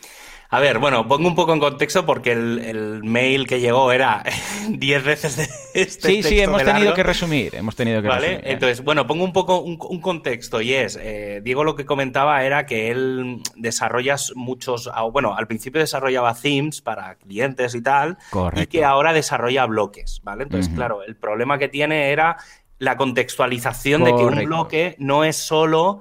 [0.51, 4.23] A ver, bueno, pongo un poco en contexto porque el, mail que llegó era
[4.71, 8.29] 10 veces de este Sí, sí, hemos tenido que resumir, hemos tenido que ¿Vale?
[8.29, 8.47] resumir.
[8.47, 8.53] ¿eh?
[8.53, 12.65] Entonces, bueno, pongo un poco un, contexto y es, eh, Diego lo que comentaba era
[12.65, 18.63] que él desarrolla muchos, bueno, al principio desarrollaba themes para clientes y tal, Correcto.
[18.63, 20.45] y que ahora desarrolla bloques, ¿vale?
[20.45, 22.39] Entonces, claro, el problema que tiene era
[22.79, 26.01] la contextualización de que un bloque no es solo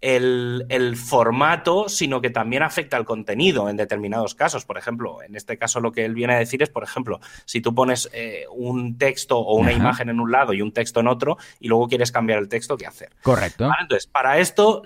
[0.00, 4.64] el, formato, sino que también afecta al contenido en determinados casos.
[4.64, 7.60] Por ejemplo, en este caso lo que él viene a decir es, por ejemplo, si
[7.60, 11.08] tú pones eh, un texto o una imagen en un lado y un texto en
[11.08, 13.10] otro y luego quieres cambiar el texto, ¿qué hacer?
[13.22, 13.70] Correcto.
[13.80, 14.82] Entonces, para esto,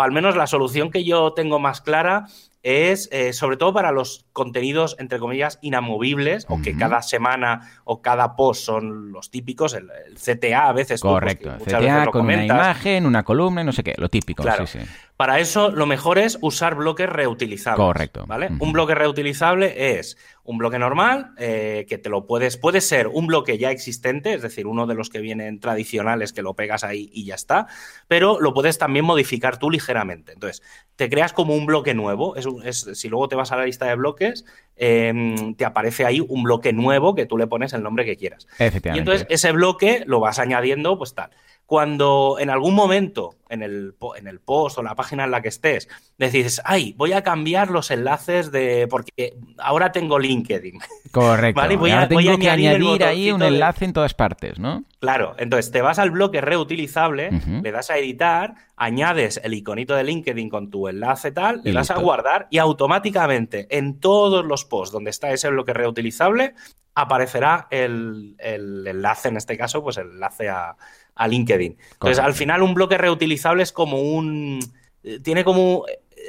[0.00, 2.26] al menos la solución que yo tengo más clara
[2.66, 8.02] es eh, sobre todo para los contenidos, entre comillas, inamovibles, o que cada semana o
[8.02, 11.00] cada post son los típicos, el, CTA a veces.
[11.00, 14.42] Pues, Correcto, CTA con una imagen, una columna, no sé qué, lo típico.
[14.42, 14.66] Claro.
[14.66, 14.86] Sí, sí.
[15.16, 17.84] Para eso, lo mejor es usar bloques reutilizables.
[17.84, 18.26] Correcto.
[18.26, 18.50] ¿Vale?
[18.58, 23.26] Un bloque reutilizable es un bloque normal, eh, que te lo puedes, puede ser un
[23.26, 27.10] bloque ya existente, es decir, uno de los que vienen tradicionales que lo pegas ahí
[27.12, 27.66] y ya está,
[28.08, 30.32] pero lo puedes también modificar tú ligeramente.
[30.32, 30.62] Entonces,
[30.94, 32.36] te creas como un bloque nuevo.
[32.36, 34.44] Es, si luego te vas a la lista de bloques,
[34.76, 38.46] em, te aparece ahí un bloque nuevo que tú le pones el nombre que quieras.
[38.58, 38.96] Efectivamente.
[38.96, 41.30] Y entonces ese bloque lo vas añadiendo, pues tal
[41.66, 45.48] cuando en algún momento en el, en el post o la página en la que
[45.48, 48.86] estés decides, ay, voy a cambiar los enlaces de.
[48.88, 50.78] porque ahora tengo LinkedIn.
[51.10, 51.60] Correcto.
[51.78, 54.84] Voy, a, tengo que añadir, ahí un enlace en todas partes, ¿no?
[55.00, 57.30] Claro, entonces te vas al bloque reutilizable,
[57.62, 61.90] le das a editar, añades el iconito de LinkedIn con tu enlace tal, le das
[61.90, 66.54] a guardar y automáticamente en todos los posts donde está ese bloque reutilizable
[66.96, 70.76] aparecerá el, el enlace, en este caso, pues el enlace a
[71.16, 71.76] a LinkedIn.
[71.92, 74.60] Entonces, al final, un bloque reutilizable es como un.
[75.02, 75.84] Eh, tiene como.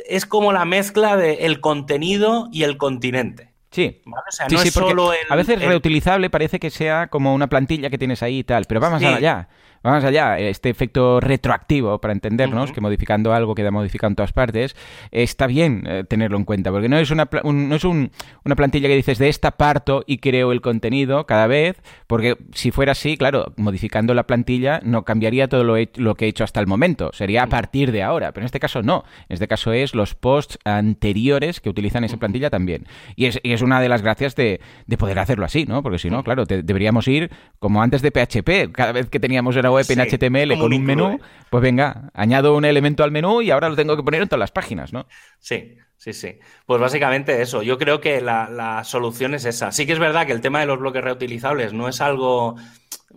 [0.07, 3.53] Es como la mezcla de el contenido y el continente.
[3.71, 4.01] Sí.
[4.05, 8.39] no es solo a veces reutilizable parece que sea como una plantilla que tienes ahí
[8.39, 9.49] y tal, pero vamos allá.
[9.87, 14.75] Vamos allá, este efecto retroactivo, para entendernos, que modificando algo queda modificado en todas partes,
[15.11, 18.97] está bien eh, tenerlo en cuenta, porque no es, una, no es una plantilla que
[18.97, 23.53] dices de esta parto y creo el contenido cada vez, porque si fuera así, claro,
[23.55, 27.43] modificando la plantilla no cambiaría todo lo, lo que he hecho hasta el momento, sería
[27.43, 30.59] a partir de ahora, pero en este caso no, en este caso es los posts
[30.65, 32.87] anteriores que utilizan esa plantilla también.
[33.15, 35.81] Y es, y es una de las gracias de, de, poder hacerlo así, ¿no?
[35.81, 39.76] Porque si no, claro, deberíamos ir como antes de PHP, cada vez que teníamos una
[39.77, 43.69] web en HTML con un menú, pues venga, añado un elemento al menú y ahora
[43.69, 45.07] lo tengo que poner en todas las páginas, ¿no?
[45.39, 46.39] Sí, sí, sí.
[46.65, 47.61] Pues básicamente eso.
[47.63, 49.71] Yo creo que la, la solución es esa.
[49.71, 52.55] Sí que es verdad que el tema de los bloques reutilizables no es algo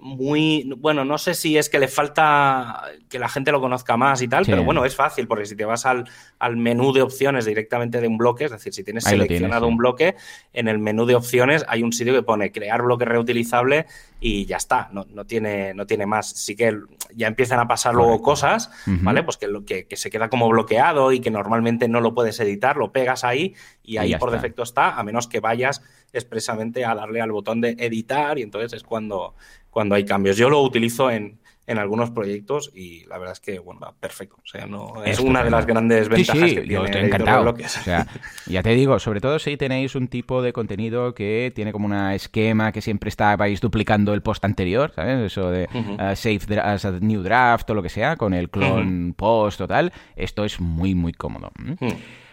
[0.00, 4.22] muy, bueno, no sé si es que le falta que la gente lo conozca más
[4.22, 6.08] y tal, pero bueno, es fácil, porque si te vas al,
[6.38, 10.16] al, menú de opciones directamente de un bloque, es decir, si tienes seleccionado un bloque,
[10.52, 13.86] en el menú de opciones hay un sitio que pone crear bloque reutilizable
[14.20, 16.28] y ya está, no, no, tiene, no tiene más.
[16.30, 16.78] Sí que
[17.14, 19.22] ya empiezan a pasar luego cosas, ¿vale?
[19.22, 22.76] Pues que, que, que, se queda como bloqueado y que normalmente no lo puedes editar,
[22.76, 23.54] lo pegas ahí
[23.90, 27.70] y ahí por defecto está, a menos que vayas expresamente a darle al botón de
[27.70, 29.34] editar y entonces es cuando,
[29.68, 30.36] cuando hay cambios.
[30.36, 34.36] Yo lo utilizo en, en algunos proyectos y la verdad es que, bueno, va perfecto.
[34.42, 37.50] O sea, no, es, una de las grandes ventajas que tiene estoy encantado.
[37.50, 38.06] O sea,
[38.46, 41.94] ya te digo, sobre todo si tenéis un tipo de contenido que tiene como un
[41.94, 45.32] esquema que siempre estabais duplicando el post anterior, ¿sabes?
[45.32, 49.14] Eso de uh, save as a new draft o lo que sea, con el clone
[49.14, 51.52] post o tal, esto es muy, muy cómodo.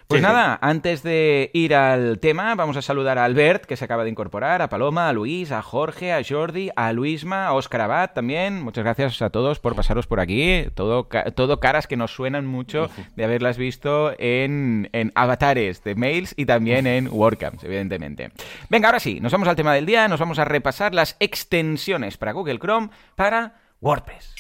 [0.08, 4.06] Pues nada, antes de ir al tema, vamos a saludar a Albert, que se acaba
[4.06, 8.12] de incorporar, a Paloma, a Luis, a Jorge, a Jordi, a Luisma, a Oscar Abad
[8.12, 8.63] también.
[8.63, 10.65] Muchas gracias a todos por pasaros por aquí.
[10.76, 16.34] Todo, todo caras que nos suenan mucho de haberlas visto en, en avatares de mails
[16.38, 18.32] y también en WordCamps, evidentemente.
[18.70, 22.17] Venga, ahora sí, nos vamos al tema del día, nos vamos a repasar las extensiones
[22.17, 24.36] para Google Chrome para WordPress.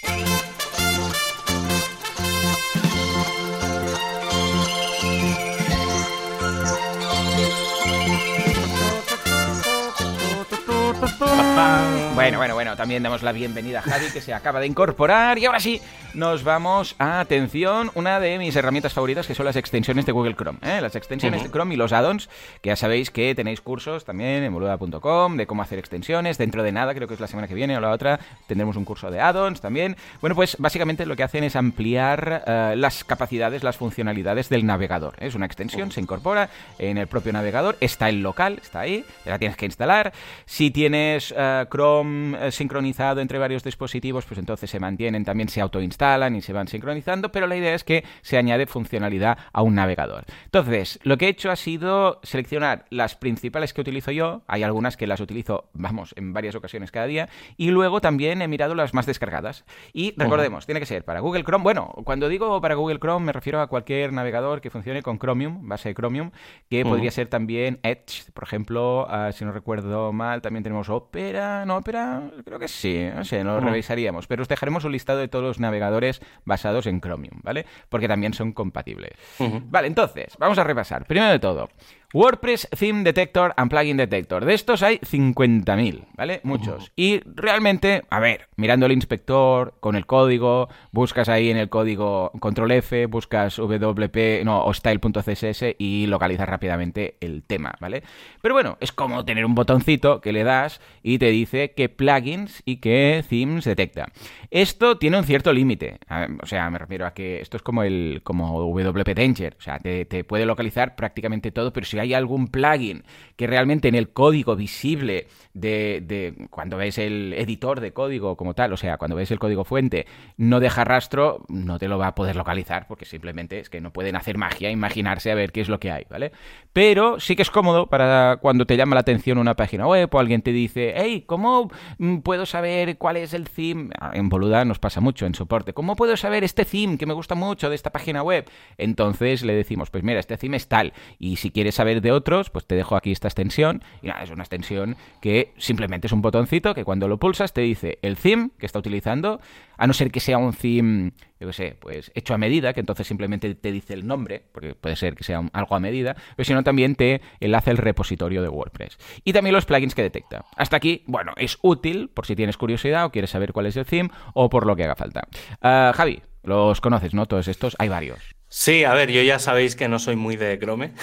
[11.19, 15.45] Bueno, bueno, bueno, también damos la bienvenida a Javi que se acaba de incorporar y
[15.45, 15.81] ahora sí,
[16.13, 20.35] nos vamos a, atención, una de mis herramientas favoritas que son las extensiones de Google
[20.35, 20.79] Chrome, ¿eh?
[20.79, 22.29] las extensiones de Chrome y los add-ons,
[22.61, 26.71] que ya sabéis que tenéis cursos también en boluda.com de cómo hacer extensiones, dentro de
[26.71, 29.19] nada, creo que es la semana que viene o la otra, tendremos un curso de
[29.19, 29.97] add-ons también.
[30.21, 35.15] Bueno, pues básicamente lo que hacen es ampliar eh, las capacidades, las funcionalidades del navegador.
[35.19, 39.29] Es una extensión, se incorpora en el propio navegador, está el local, está ahí, te
[39.29, 40.13] la tienes que instalar.
[40.45, 45.47] Si tienes tienes eh, Chrome eh, sincronizado entre varios dispositivos, pues entonces se mantienen, también
[45.47, 49.61] se autoinstalan y se van sincronizando, pero la idea es que se añade funcionalidad a
[49.61, 50.25] un navegador.
[50.45, 54.97] Entonces, lo que he hecho ha sido seleccionar las principales que utilizo yo, hay algunas
[54.97, 58.93] que las utilizo, vamos, en varias ocasiones cada día, y luego también he mirado las
[58.93, 59.65] más descargadas.
[59.93, 63.31] Y recordemos, tiene que ser para Google Chrome, bueno, cuando digo para Google Chrome me
[63.31, 66.31] refiero a cualquier navegador que funcione con Chromium, base de Chromium,
[66.69, 71.65] que podría ser también Edge, por ejemplo, ah, si no recuerdo mal, también tenemos Opera,
[71.65, 75.27] no Opera, creo que sí, no sé, lo revisaríamos, pero os dejaremos un listado de
[75.27, 77.65] todos los navegadores basados en Chromium, ¿vale?
[77.89, 79.11] Porque también son compatibles.
[79.39, 81.05] Vale, entonces, vamos a repasar.
[81.05, 81.69] Primero de todo,
[82.13, 84.45] WordPress Theme Detector and Plugin Detector.
[84.45, 86.39] De estos hay 50.000, ¿vale?
[86.43, 86.93] Muchos.
[86.95, 92.31] Y realmente, a ver, mirando el inspector, con el código, buscas ahí en el código
[92.39, 98.03] control F, buscas WP, no, o style.css y localizas rápidamente el tema, ¿vale?
[98.41, 102.61] Pero bueno, es como tener un botoncito que le das y te dice qué plugins
[102.63, 104.13] y qué themes detecta.
[104.49, 105.99] Esto tiene un cierto límite.
[106.41, 109.57] O sea, me refiero a que esto es como el como WP Danger.
[109.59, 113.03] O sea, te, te puede localizar prácticamente todo, pero si hay algún plugin
[113.35, 118.73] que realmente en el código visible de, cuando ves el editor de código como tal,
[118.73, 122.15] o sea, cuando ves el código fuente, no deja rastro, no te lo va a
[122.15, 125.69] poder localizar porque simplemente es que no pueden hacer magia, imaginarse a ver qué es
[125.69, 126.31] lo que hay, ¿vale?
[126.73, 130.19] Pero sí que es cómodo para cuando te llama la atención una página web o
[130.19, 131.69] alguien te dice, hey, ¿cómo
[131.99, 133.89] mm, puedo saber cuál es el theme?
[133.99, 135.73] Ah, en Boluda nos pasa mucho en soporte.
[135.73, 138.49] ¿Cómo puedo saber este theme que me gusta mucho de esta página web?
[138.77, 142.49] Entonces le decimos, pues mira, este theme es tal y si quieres saber de otros,
[142.49, 143.83] pues te dejo aquí esta extensión.
[144.01, 147.61] Y nada, es una extensión que simplemente es un botoncito que cuando lo pulsas te
[147.61, 149.39] dice el theme que está utilizando,
[149.77, 152.79] a no ser que sea un theme, yo qué sé, pues hecho a medida, que
[152.79, 156.45] entonces simplemente te dice el nombre, porque puede ser que sea algo a medida, pero
[156.45, 158.97] si no también te enlaza el repositorio de WordPress.
[159.23, 160.45] Y también los plugins que detecta.
[160.55, 163.85] Hasta aquí, bueno, es útil por si tienes curiosidad o quieres saber cuál es el
[163.85, 165.27] theme o por lo que haga falta.
[165.61, 167.25] Ah, Javi, los conoces, ¿no?
[167.25, 168.36] Todos estos, hay varios.
[168.49, 170.93] Sí, a ver, yo ya sabéis que no soy muy de Chrome.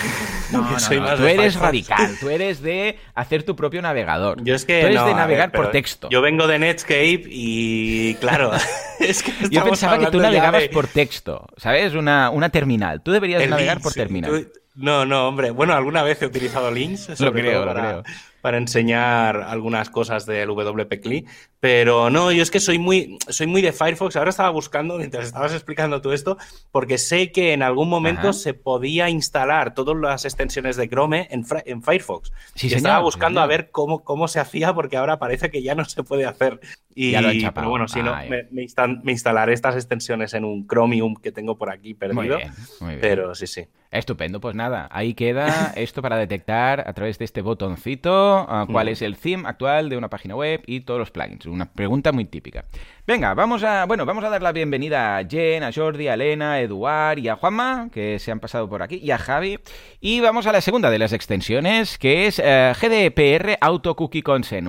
[0.53, 4.45] No, no, tú eres radical, tú eres de hacer tu propio navegador.
[4.45, 6.09] Yo es que tú eres de navegar por texto.
[6.11, 8.53] Yo vengo de Netscape y claro,
[9.01, 11.95] es que yo pensaba que tú navegabas por texto, ¿sabes?
[11.95, 13.01] Una, una terminal.
[13.03, 14.49] Tú deberías navegar por terminal.
[14.75, 15.51] No, no, hombre.
[15.51, 17.19] Bueno, alguna vez he utilizado links.
[17.19, 18.03] Lo creo, lo creo
[18.45, 21.25] para enseñar algunas cosas del WP CLI,
[21.61, 24.17] pero no, yo es que soy muy, soy muy de Firefox.
[24.17, 26.37] Ahora estaba buscando, mientras estabas explicando todo esto,
[26.71, 31.47] porque sé que en algún momento se podía instalar todas las extensiones de Chrome en,
[31.65, 32.33] en Firefox.
[32.55, 35.75] Sí, y estaba buscando a ver cómo, cómo se hacía, porque ahora parece que ya
[35.75, 36.61] no se puede hacer.
[36.95, 41.17] Y, ya lo pero bueno, si no, me, me, instalaré estas extensiones en un Chromium
[41.17, 42.21] que tengo por aquí perdido.
[42.21, 43.01] Muy bien, muy bien.
[43.01, 43.67] Pero sí, sí.
[43.91, 48.34] Estupendo, pues nada, ahí queda esto para detectar a través de este botoncito
[48.71, 51.47] cuál es el theme actual de una página web y todos los plugins.
[51.47, 52.65] Una pregunta muy típica.
[53.07, 56.53] Venga, vamos a, bueno, vamos a dar la bienvenida a Jen, a Jordi, a Elena,
[56.53, 59.59] a Eduard y a Juanma, que se han pasado por aquí, y a Javi.
[60.01, 64.69] Y vamos a la segunda de las extensiones, que es uh, GDPR Auto Cookie Consent.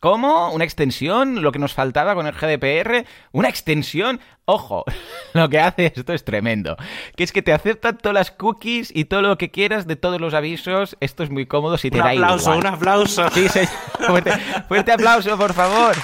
[0.00, 0.52] ¿Cómo?
[0.52, 1.42] ¿Una extensión?
[1.42, 3.04] Lo que nos faltaba con el GDPR.
[3.32, 4.20] ¿Una extensión?
[4.44, 4.84] Ojo,
[5.34, 6.76] lo que hace esto es tremendo.
[7.16, 10.20] Que es que te acepta todas las cookies y todo lo que quieras de todos
[10.20, 10.96] los avisos.
[11.00, 13.60] Esto es muy cómodo si te un da aplauso, Un aplauso, Sí, sí.
[14.06, 14.32] Fuerte,
[14.68, 15.96] fuerte aplauso, por favor.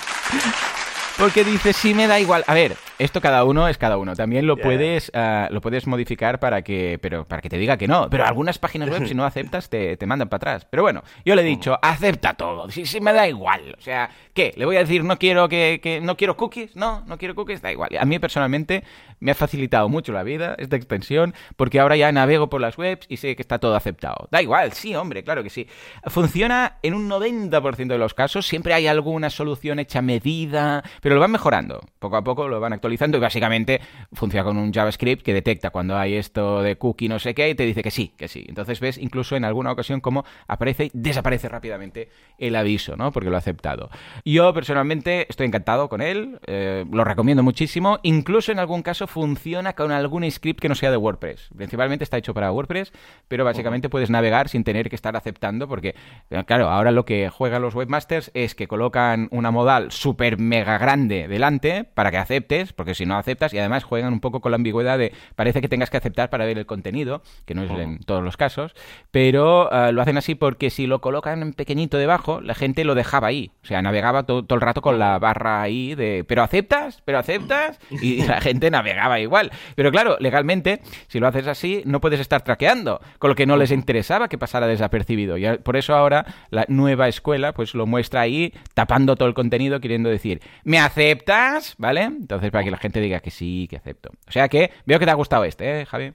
[1.18, 2.42] Porque dice, sí me da igual.
[2.48, 4.16] A ver, esto cada uno es cada uno.
[4.16, 7.86] También lo puedes uh, lo puedes modificar para que pero para que te diga que
[7.86, 8.08] no.
[8.10, 10.66] Pero algunas páginas web, si no aceptas, te, te mandan para atrás.
[10.68, 12.68] Pero bueno, yo le he dicho, acepta todo.
[12.70, 13.76] Sí, sí me da igual.
[13.78, 14.52] O sea, ¿qué?
[14.56, 16.76] ¿Le voy a decir no quiero que, que no quiero cookies?
[16.76, 17.90] No, no quiero cookies, da igual.
[17.98, 18.84] A mí personalmente
[19.20, 23.06] me ha facilitado mucho la vida esta extensión porque ahora ya navego por las webs
[23.08, 24.28] y sé que está todo aceptado.
[24.30, 25.66] Da igual, sí, hombre, claro que sí.
[26.06, 28.46] Funciona en un 90% de los casos.
[28.46, 30.34] Siempre hay alguna solución hecha medida
[31.00, 31.80] pero lo van mejorando.
[31.98, 33.80] Poco a poco lo van actualizando y básicamente
[34.12, 37.54] funciona con un JavaScript que detecta cuando hay esto de cookie no sé qué y
[37.54, 38.44] te dice que sí, que sí.
[38.48, 42.08] Entonces ves incluso en alguna ocasión cómo aparece y desaparece rápidamente
[42.38, 43.12] el aviso, ¿no?
[43.12, 43.90] Porque lo ha aceptado.
[44.26, 47.98] Yo personalmente estoy encantado con él, eh, lo recomiendo muchísimo.
[48.02, 51.50] Incluso en algún caso funciona con algún script que no sea de WordPress.
[51.54, 52.90] Principalmente está hecho para WordPress,
[53.28, 55.94] pero básicamente puedes navegar sin tener que estar aceptando porque,
[56.30, 60.78] eh, claro, ahora lo que juegan los webmasters es que colocan una modal súper mega
[60.78, 64.52] grande delante para que aceptes, porque si no aceptas, y además juegan un poco con
[64.52, 67.70] la ambigüedad de parece que tengas que aceptar para ver el contenido, que no es
[67.72, 68.74] en todos los casos,
[69.10, 72.94] pero ah, lo hacen así porque si lo colocan en pequeñito debajo, la gente lo
[72.94, 73.50] dejaba ahí.
[73.62, 77.02] O sea, navegaba todo, todo el rato con la barra ahí de ¿pero aceptas?
[77.04, 77.78] ¿pero aceptas?
[77.90, 79.50] Y la gente navegaba igual.
[79.74, 83.56] Pero claro, legalmente, si lo haces así, no puedes estar traqueando, con lo que no
[83.56, 85.36] les interesaba que pasara desapercibido.
[85.36, 89.80] Y por eso ahora la nueva escuela pues lo muestra ahí, tapando todo el contenido,
[89.80, 91.74] queriendo decir, ¿me aceptas?
[91.78, 92.02] ¿Vale?
[92.02, 94.10] Entonces, para que la gente diga que sí, que acepto.
[94.28, 96.12] O sea que veo que te ha gustado este, ¿eh, Javi?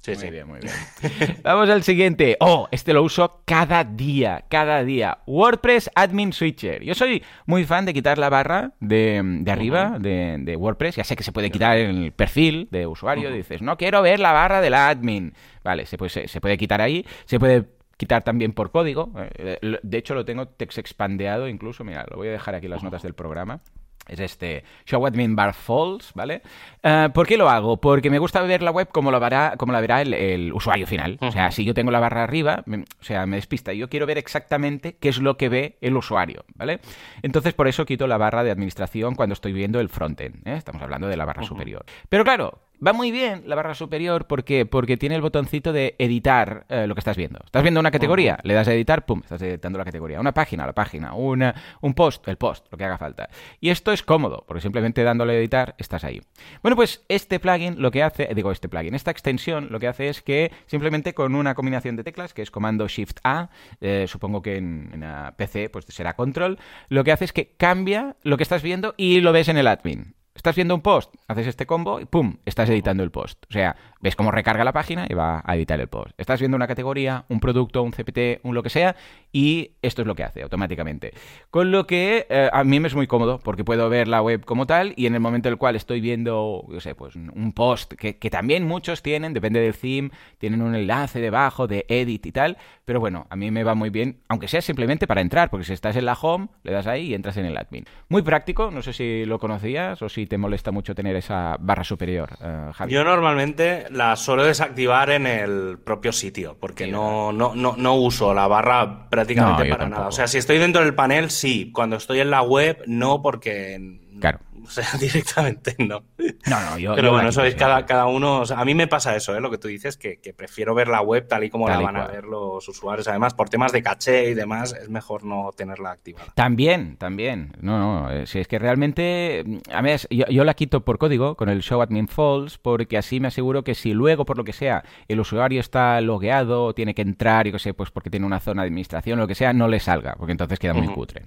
[0.00, 0.30] Sí, muy sí.
[0.30, 1.36] bien, muy bien.
[1.42, 2.36] Vamos al siguiente.
[2.40, 5.18] Oh, este lo uso cada día, cada día.
[5.26, 6.82] WordPress Admin Switcher.
[6.82, 10.96] Yo soy muy fan de quitar la barra de, de arriba de, de WordPress.
[10.96, 13.30] Ya sé que se puede quitar el perfil de usuario.
[13.30, 15.34] Dices, no quiero ver la barra del admin.
[15.64, 17.04] Vale, se puede, se, se puede quitar ahí.
[17.26, 17.64] Se puede
[17.96, 19.10] quitar también por código.
[19.36, 21.82] Eh, lo- De hecho, lo tengo text expandeado incluso.
[21.84, 23.60] Mira, lo voy a dejar aquí en las notas del programa.
[24.08, 26.42] Es este Show Admin Bar False, ¿vale?
[26.82, 27.76] Eh, ¿Por qué lo hago?
[27.80, 30.86] Porque me gusta ver la web como, lo verá, como la verá el, el usuario
[30.86, 31.18] final.
[31.20, 33.72] O sea, si yo tengo la barra arriba, me- o sea, me despista.
[33.72, 36.80] Yo quiero ver exactamente qué es lo que ve el usuario, ¿vale?
[37.22, 40.46] Entonces, por eso quito la barra de administración cuando estoy viendo el frontend.
[40.48, 40.54] ¿eh?
[40.56, 41.84] Estamos hablando de la barra superior.
[42.08, 44.64] Pero claro, Va muy bien la barra superior, ¿por qué?
[44.64, 47.40] Porque tiene el botoncito de editar eh, lo que estás viendo.
[47.44, 48.38] ¿Estás viendo una categoría?
[48.44, 50.20] Le das a editar, pum, estás editando la categoría.
[50.20, 51.14] Una página, la página.
[51.14, 53.30] Una, un post, el post, lo que haga falta.
[53.60, 56.20] Y esto es cómodo, porque simplemente dándole a editar estás ahí.
[56.62, 60.08] Bueno, pues este plugin lo que hace, digo este plugin, esta extensión lo que hace
[60.08, 63.50] es que simplemente con una combinación de teclas, que es comando Shift A,
[63.80, 66.58] eh, supongo que en, en la PC pues será control,
[66.88, 69.66] lo que hace es que cambia lo que estás viendo y lo ves en el
[69.66, 70.17] admin.
[70.38, 72.36] Estás viendo un post, haces este combo y ¡pum!
[72.46, 73.44] Estás editando el post.
[73.50, 76.12] O sea, ves cómo recarga la página y va a editar el post.
[76.16, 78.94] Estás viendo una categoría, un producto, un CPT, un lo que sea,
[79.32, 81.12] y esto es lo que hace automáticamente.
[81.50, 84.44] Con lo que eh, a mí me es muy cómodo, porque puedo ver la web
[84.44, 87.52] como tal, y en el momento en el cual estoy viendo, yo sé, pues un
[87.52, 92.26] post, que, que también muchos tienen, depende del theme, tienen un enlace debajo de edit
[92.26, 95.50] y tal, pero bueno, a mí me va muy bien, aunque sea simplemente para entrar,
[95.50, 97.84] porque si estás en la home, le das ahí y entras en el admin.
[98.08, 101.84] Muy práctico, no sé si lo conocías o si te molesta mucho tener esa barra
[101.84, 102.92] superior, eh, Javi.
[102.92, 107.94] Yo normalmente la suelo desactivar en el propio sitio, porque Sí, no, no, no, no
[107.94, 110.08] uso la barra prácticamente No, para nada.
[110.08, 111.72] O sea, si estoy dentro del panel, sí.
[111.72, 113.98] Cuando estoy en la web, no, porque.
[114.20, 114.40] Claro.
[114.64, 116.04] O sea, directamente no.
[116.46, 116.94] No, no, yo.
[116.94, 118.40] Pero yo bueno, eso es cada, cada uno.
[118.40, 119.40] o sea, a mí me pasa eso, ¿eh?
[119.40, 121.84] lo que tú dices, que, que prefiero ver la web tal y como Tal la
[121.84, 123.08] van a ver los usuarios.
[123.08, 126.32] Además, por temas de caché y demás, es mejor no tenerla activada.
[126.34, 127.56] También, también.
[127.60, 130.98] No, no, eh, si es que realmente, mm, a ver, yo, yo la quito por
[130.98, 134.44] código con el show admin false porque así me aseguro que si luego, por lo
[134.44, 138.10] que sea, el usuario está logueado o tiene que entrar, yo qué sé, pues porque
[138.10, 140.74] tiene una zona de administración o lo que sea, no le salga, porque entonces queda
[140.74, 141.26] muy cutre.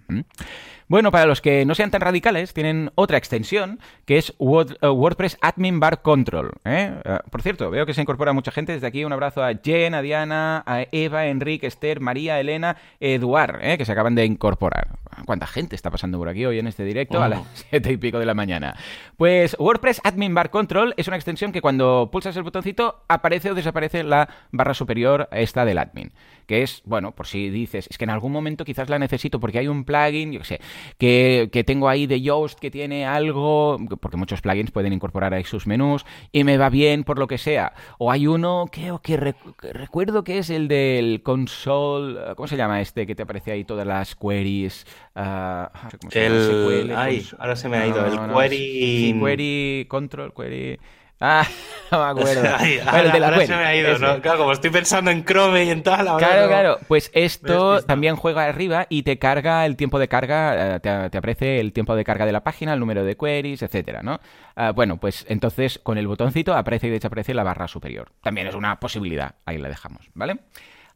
[0.91, 5.37] Bueno, para los que no sean tan radicales, tienen otra extensión que es eh, WordPress
[5.39, 6.51] Admin Bar Control.
[6.65, 6.93] ¿eh?
[7.05, 8.73] Eh, por cierto, veo que se incorpora mucha gente.
[8.73, 13.59] Desde aquí un abrazo a Jen, a Diana, a Eva, Enrique, Esther, María, Elena, Eduard,
[13.61, 13.77] ¿eh?
[13.77, 14.89] que se acaban de incorporar.
[15.25, 18.19] ¿Cuánta gente está pasando por aquí hoy en este directo a las siete y pico
[18.19, 18.75] de la mañana?
[19.17, 23.55] Pues WordPress Admin Bar Control es una extensión que cuando pulsas el botoncito aparece o
[23.55, 26.11] desaparece la barra superior esta del admin.
[26.47, 29.59] Que es, bueno, por si dices, es que en algún momento quizás la necesito porque
[29.59, 30.61] hay un plugin, yo qué sé,
[30.97, 35.43] que, que tengo ahí de Yoast que tiene algo, porque muchos plugins pueden incorporar ahí
[35.43, 37.73] sus menús y me va bien por lo que sea.
[37.99, 42.81] O hay uno que, que que recuerdo que es el del console, ¿cómo se llama
[42.81, 43.05] este?
[43.05, 44.85] Que te aparece ahí todas las queries.
[45.15, 46.85] Ah, llama, El.
[46.87, 48.05] SQL, Ay, cons- ahora se me ha ido.
[48.05, 49.17] el no, query.
[49.19, 50.79] query control, query.
[51.23, 51.45] Ah,
[51.91, 52.49] no me acuerdo.
[52.57, 54.01] Ay, Bueno, ahora de la ahora query, se me ha ido, ese.
[54.01, 54.21] ¿no?
[54.21, 56.07] Claro, como estoy pensando en Chrome y en tal.
[56.07, 56.77] ahora Claro, claro.
[56.87, 61.17] Pues esto también juega arriba y te carga el tiempo de carga, eh, te, te
[61.19, 64.19] aparece el tiempo de carga de la página, el número de queries, etcétera, ¿no?
[64.55, 68.11] Ah, bueno, pues entonces con el botoncito aparece y desaparece la barra superior.
[68.23, 69.35] También es una posibilidad.
[69.45, 70.37] Ahí la dejamos, ¿vale?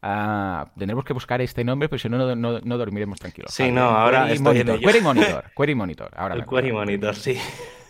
[0.08, 3.52] Ah, tendremos que buscar este nombre, pero si no, no, no- no dormiremos tranquilos.
[3.52, 4.80] Sí, Vale, no, ahora Query estoy monitor.
[4.80, 6.12] Query Monitor, Query Monitor.
[6.16, 7.40] Ahora El query monitor, sí.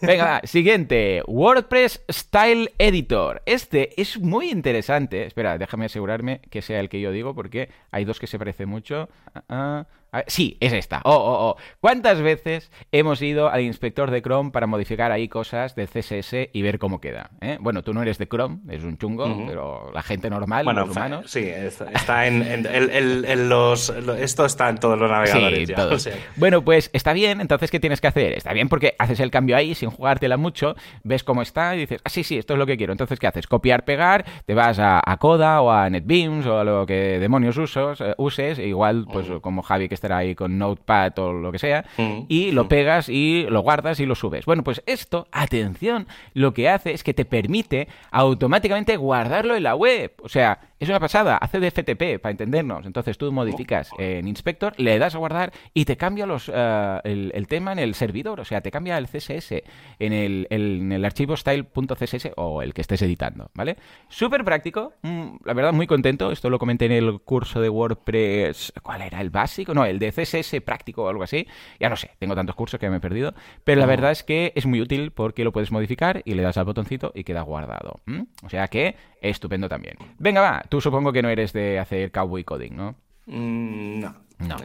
[0.01, 1.21] Venga, va, siguiente.
[1.27, 3.41] WordPress Style Editor.
[3.45, 5.25] Este es muy interesante.
[5.25, 8.69] Espera, déjame asegurarme que sea el que yo digo porque hay dos que se parecen
[8.69, 9.09] mucho.
[9.33, 9.85] Ah, ah.
[10.27, 11.01] Sí, es esta.
[11.03, 11.57] Oh, oh, oh.
[11.81, 16.61] ¿Cuántas veces hemos ido al inspector de Chrome para modificar ahí cosas de CSS y
[16.61, 17.31] ver cómo queda?
[17.41, 17.57] ¿eh?
[17.59, 20.95] Bueno, tú no eres de Chrome, es un chungo, pero la gente normal, Bueno, los
[20.95, 21.29] humanos...
[21.29, 23.89] sí, es- está en, en- los.
[23.89, 25.75] lo- Esto está en todos los navegadores Sí, ya.
[25.75, 25.93] todos.
[25.93, 28.31] o sea, Bueno, pues está bien, entonces ¿qué tienes que hacer?
[28.37, 32.01] Está bien porque haces el cambio ahí sin jugártela mucho, ves cómo está y dices,
[32.03, 32.93] ah, sí, sí, esto es lo que quiero.
[32.93, 33.47] Entonces, ¿qué haces?
[33.47, 37.57] Copiar, pegar, te vas a, a Coda o a NetBeams o a lo que demonios
[37.57, 41.51] usos, eh, uses, e igual, pues como Javi que estará ahí con Notepad o lo
[41.51, 44.45] que sea, Mm, y lo pegas y lo guardas y lo subes.
[44.45, 49.75] Bueno, pues esto, atención, lo que hace es que te permite automáticamente guardarlo en la
[49.75, 50.13] web.
[50.21, 52.85] O sea, es una pasada, hace de FTP, para entendernos.
[52.85, 57.31] Entonces tú modificas en Inspector, le das a guardar y te cambia los, eh, el,
[57.33, 58.39] el tema en el servidor.
[58.39, 59.63] O sea, te cambia el CSS
[59.99, 63.77] en el, el- en el archivo style.css o el que estés editando, ¿vale?
[64.09, 66.31] Súper práctico, mm, la verdad muy contento.
[66.31, 68.73] Esto lo comenté en el curso de WordPress.
[68.83, 69.21] ¿Cuál era?
[69.21, 69.73] ¿El básico?
[69.73, 71.47] No, el de CSS práctico o algo así.
[71.79, 73.33] Ya no sé, tengo tantos cursos que me he perdido.
[73.63, 76.57] Pero la verdad es que es muy útil porque lo puedes modificar y le das
[76.57, 77.99] al botoncito y queda guardado.
[78.43, 79.97] O sea que estupendo también.
[80.19, 82.95] Venga, va, tú supongo que no eres de hacer cowboy coding, ¿no?
[83.27, 84.24] Mm, no.
[84.39, 84.57] No.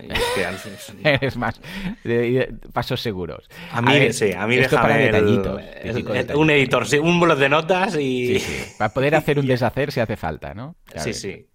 [1.20, 1.60] Es más
[2.72, 3.48] pasos seguros.
[3.72, 5.62] A mí, ver, sí, a mí esto para el- detallitos.
[5.82, 8.38] el- un editor, sí, un blog de notas y...
[8.38, 10.76] Sí, sí, Para poder hacer un deshacer si hace falta, ¿no?
[10.96, 11.46] Sí, sí.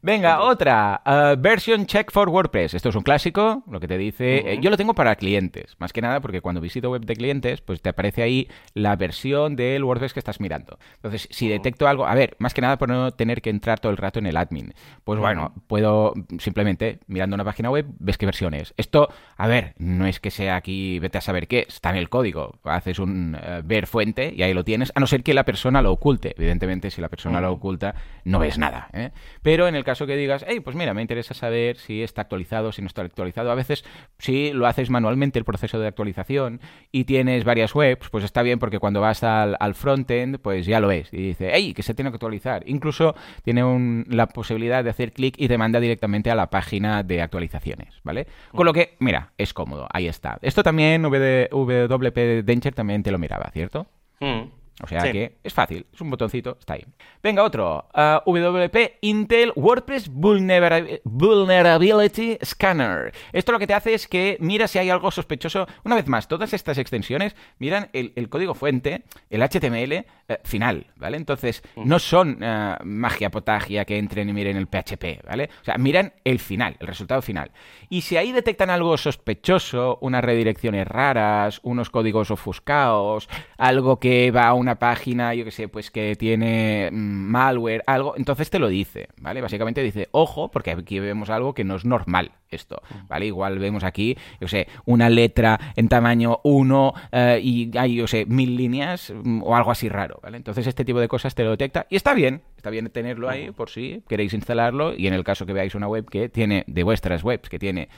[0.00, 1.02] Venga, otra.
[1.04, 2.74] uh, version check for WordPress.
[2.74, 4.52] Esto es un clásico, lo que te dice.
[4.52, 7.60] eh, yo lo tengo para clientes, más que nada porque cuando visito web de clientes,
[7.62, 10.78] pues te aparece ahí la versión del WordPress que estás mirando.
[10.94, 13.90] Entonces, si detecto algo, a ver, más que nada por no tener que entrar todo
[13.90, 14.72] el rato en el admin,
[15.02, 18.74] pues bueno, puedo simplemente mirando una página web, ves qué versión es.
[18.76, 22.08] Esto, a ver, no es que sea aquí, vete a saber qué, está en el
[22.08, 22.60] código.
[22.62, 25.82] Haces un eh, ver fuente y ahí lo tienes, a no ser que la persona
[25.82, 26.36] lo oculte.
[26.38, 28.90] Evidentemente, si la persona lo oculta, no ves nada.
[28.92, 29.10] ¿eh?
[29.42, 32.72] Pero en el caso que digas, hey, pues mira, me interesa saber si está actualizado,
[32.72, 33.50] si no está actualizado.
[33.50, 33.84] A veces,
[34.18, 36.60] si lo haces manualmente el proceso de actualización
[36.92, 40.88] y tienes varias webs, pues está bien porque cuando vas al, frontend, pues ya lo
[40.88, 41.08] ves.
[41.12, 42.62] Y dice, hey, que se tiene que actualizar.
[42.66, 47.02] Incluso tiene un- la posibilidad de hacer clic y te manda directamente a la página
[47.02, 48.26] de actualizaciones, ¿vale?
[48.52, 50.38] Con lo que, mira, es cómodo, ahí está.
[50.42, 53.86] Esto también VD WP Danger también te lo miraba, ¿cierto?
[54.20, 54.57] Mm.
[54.82, 55.10] O sea Sí.
[55.12, 56.84] que es fácil, es un botoncito, está ahí.
[57.22, 57.88] Venga, otro.
[57.92, 63.12] Ah, WP Intel WordPress Vulnera- Vulnerability Scanner.
[63.32, 65.66] Esto lo que te hace es que mira si hay algo sospechoso.
[65.84, 70.06] Una vez más, todas estas extensiones miran el, el código fuente, el HTML eh,
[70.44, 71.16] final, ¿vale?
[71.16, 75.48] Entonces, no son eh, magia potagia que entren y miren el PHP, ¿vale?
[75.62, 77.50] O sea, miran el final, el resultado final.
[77.88, 84.48] Y si ahí detectan algo sospechoso, unas redirecciones raras, unos códigos ofuscados, algo que va
[84.48, 88.68] a una página, yo que sé, pues que tiene mm, malware, algo, entonces te lo
[88.68, 89.40] dice, ¿vale?
[89.40, 93.26] Básicamente dice, ojo, porque aquí vemos algo que no es normal esto, ¿vale?
[93.26, 98.26] Igual vemos aquí, yo sé, una letra en tamaño 1 eh, y hay, yo sé,
[98.26, 100.36] mil líneas mm, o algo así raro, ¿vale?
[100.36, 103.50] Entonces este tipo de cosas te lo detecta y está bien, está bien tenerlo ahí
[103.50, 106.82] por si queréis instalarlo y en el caso que veáis una web que tiene, de
[106.82, 107.88] vuestras webs, que tiene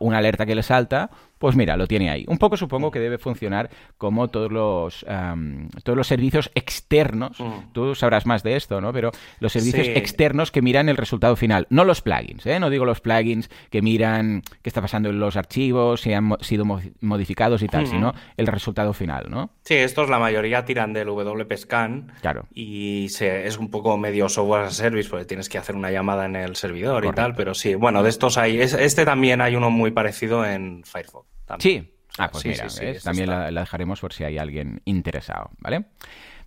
[0.00, 2.24] una alerta que le salta, pues mira, lo tiene ahí.
[2.28, 5.06] Un poco supongo que debe funcionar como todos los,
[5.82, 7.38] todos los servicios externos.
[7.72, 8.92] Tú sabrás más de esto, ¿no?
[8.92, 9.10] Pero
[9.40, 9.92] los servicios Sí.
[9.94, 12.60] externos que miran el resultado final, no los plugins, ¿eh?
[12.60, 16.38] No digo los plugins que miran qué está pasando en los archivos, si han mo-
[16.40, 19.50] sido mo- modificados y tal, sino el resultado final, ¿no?
[19.64, 22.46] Sí, estos la mayoría tiran del WP Scan Claro.
[22.52, 25.90] y se- es un poco medio software as a service porque tienes que hacer una
[25.90, 29.40] llamada en el servidor y tal, pero sí, bueno, de estos hay, es- este también
[29.40, 31.26] hay uno muy parecido en Firefox.
[31.46, 31.84] también.
[31.84, 31.94] Sí.
[32.18, 35.50] Ah, pues Sí, mira, sí, sí, también la, la dejaremos por si hay alguien interesado,
[35.58, 35.86] ¿vale?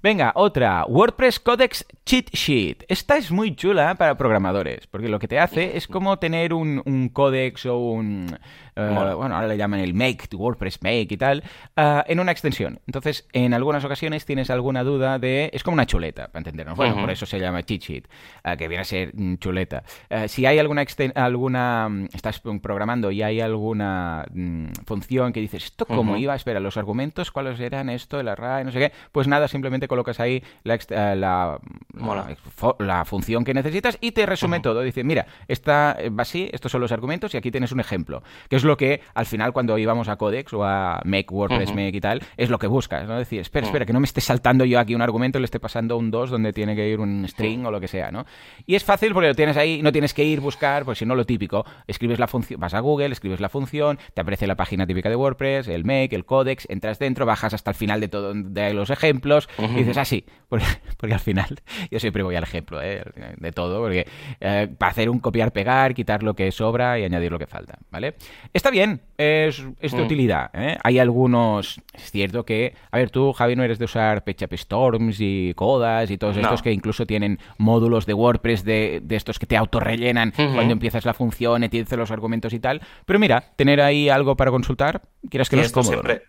[0.04, 0.84] Venga, otra.
[0.86, 2.84] WordPress Codex Cheat Sheet.
[2.89, 6.82] Esta es muy chula para programadores, porque lo que te hace es como tener un,
[6.86, 8.38] un codex o un...
[8.76, 11.41] eh, bueno, ahora le llaman el Make, tu WordPress Make y tal,
[11.78, 12.82] ah, en una extensión.
[12.86, 15.49] Entonces, en algunas ocasiones tienes alguna duda de...
[15.54, 16.76] Es como una chuleta, para entendernos.
[16.76, 18.08] Bueno, por eso se llama Cheat Sheet,
[18.43, 19.84] ah, que viene a ser mm, chuleta.
[20.10, 20.84] Eh, si hay alguna...
[20.84, 26.22] exten- alguna mm, estás programando y hay alguna mm, función que dices, ¿esto cómo Ujú.
[26.22, 26.36] iba?
[26.36, 28.20] Espera, los argumentos, ¿cuáles eran esto?
[28.20, 28.91] El array, no sé qué.
[29.14, 31.60] Pues nada, simplemente colocas ahí la, eh, la,
[31.94, 32.38] la,
[32.80, 34.82] la función que necesitas y te resume todo.
[34.82, 38.24] Dice, mira, esta eh, va así, estos son los argumentos y aquí tienes un ejemplo.
[38.50, 41.74] Que es lo que al final cuando íbamos a Codex o a Make WordPress.
[41.74, 43.18] Make y tal, es lo que buscas, ¿no?
[43.18, 45.60] Decir, espera, espera, que no me esté saltando yo aquí un argumento y le esté
[45.60, 48.26] pasando un 2 donde tiene que ir un string o lo que sea, ¿no?
[48.66, 51.16] Y es fácil porque lo tienes ahí, no tienes que ir buscar, pues si no
[51.16, 54.86] lo típico, escribes la función, vas a Google, escribes la función, te aparece la página
[54.86, 58.34] típica de WordPress, el Make, el Codex, entras dentro, bajas hasta el final de todo
[58.34, 60.66] de los ejemplos y dices, ah, sí, porque,
[60.98, 61.48] porque al final
[61.92, 63.04] yo siempre voy al ejemplo ¿eh?
[63.38, 64.08] de todo, porque
[64.40, 68.16] eh, para hacer un copiar-pegar, quitar lo que sobra y añadir lo que falta, ¿vale?
[68.54, 70.06] Está bien, es, es de Mm.
[70.06, 70.50] utilidad.
[70.54, 70.78] ¿eh?
[70.84, 75.18] Hay algunos, es cierto que, a ver, tú, Javi, no eres de usar PHP Storms
[75.20, 76.44] y Codas y todos No.
[76.44, 81.06] estos que incluso tienen módulos de WordPress de, de estos que te autorrellenan cuando empiezas
[81.06, 82.82] la función dice los argumentos y tal.
[83.06, 85.72] Pero mira, tener ahí algo para consultar, quieras que Y no es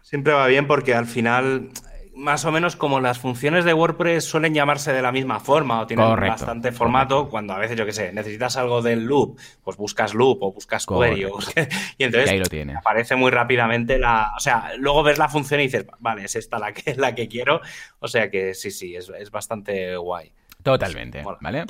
[0.03, 1.69] siempre va bien porque al final
[2.15, 5.87] más o menos como las funciones de WordPress suelen llamarse de la misma forma o
[5.87, 10.15] tienen bastante formato, cuando a veces, yo qué sé, necesitas algo del loop, pues buscas
[10.15, 11.27] loop o buscas query
[11.99, 14.33] y entonces aparece muy rápidamente la...
[14.37, 17.29] O sea, luego ves la función y dices, vale, es esta la que, la que
[17.29, 17.61] quiero.
[17.99, 20.33] O sea que sí, sí, es, es bastante guay.
[20.65, 21.67] Totalmente, ¿vale?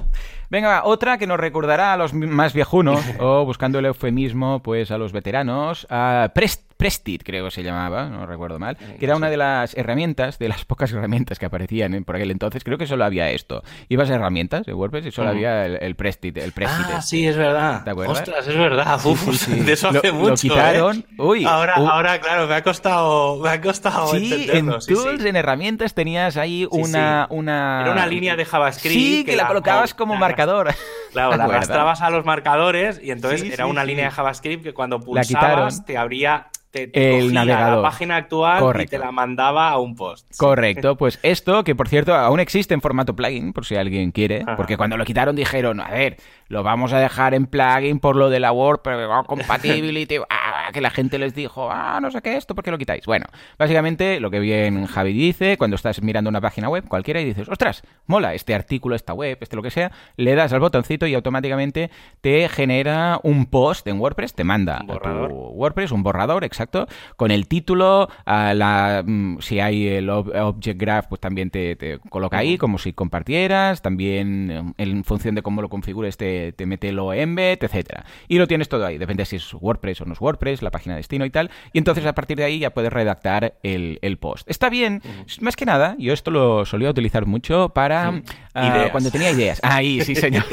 [0.51, 4.99] Venga, otra que nos recordará a los más viejunos, o buscando el eufemismo, pues a
[4.99, 9.31] los veteranos, a Prest Prestit, creo que se llamaba, no recuerdo mal, que era una
[9.31, 13.07] de las herramientas, de las pocas herramientas que aparecían por aquel entonces, creo que solo
[13.07, 13.63] había esto.
[13.89, 16.85] Ibas a herramientas de WordPress y solo había el, Prestit, el Prestit.
[16.93, 17.85] Ah, sí, es verdad.
[17.85, 18.19] ¿Te acuerdas?
[18.19, 19.01] Ostras, es verdad.
[19.03, 20.29] Uf, de eso hace mucho.
[20.29, 20.99] Lo quitaron.
[20.99, 21.15] ¿eh?
[21.17, 25.95] Uy, ahora, ahora, claro, me ha costado, me ha costado Sí, en tools, en herramientas
[25.95, 27.81] tenías ahí una, una...
[27.81, 28.95] Era una línea de JavaScript.
[28.95, 30.75] Sí, que, la, colocabas como marcador.
[31.13, 35.01] Claro, la arrastrabas a los marcadores y entonces era una línea de JavaScript que cuando
[35.01, 37.77] pulsabas te abría el navegador.
[37.77, 40.27] la página actual y te la mandaba a un post.
[40.37, 44.45] Correcto, pues esto, que por cierto aún existe en formato plugin, por si alguien quiere,
[44.57, 46.17] porque cuando lo quitaron dijeron, a ver,
[46.49, 50.91] lo vamos a dejar en plugin por lo de la WordPress compatibility, ah, que la
[50.91, 53.07] gente les dijo, ah, no sé qué esto, ¿por qué lo quitáis?
[53.07, 53.27] Bueno,
[53.59, 57.49] básicamente lo que bien Javi dice, cuando estás mirando una página web cualquiera y dices,
[57.49, 61.15] ostras, mola este artículo, esta web, este lo que sea, le das al botoncito y
[61.15, 61.91] automáticamente
[62.21, 66.87] te genera un post en WordPress, te manda a tu WordPress un borrador, exacto,
[67.17, 72.39] con el título, la, mm, si hay el Object Graph, pues también te, te coloca
[72.39, 77.13] ahí como si compartieras, también en función de cómo lo configure este te, mete lo
[77.13, 78.05] embed, etcétera.
[78.29, 80.95] Y lo tienes todo ahí, depende si es WordPress o no es WordPress, la página
[80.95, 81.51] de destino y tal.
[81.73, 84.49] Y entonces a partir de ahí ya puedes redactar el, post.
[84.49, 85.03] Está bien,
[85.41, 88.23] más que nada, yo esto lo solía utilizar mucho para
[88.55, 89.61] ah, cuando tenía ideas.
[89.63, 90.45] Ahí, sí, señor.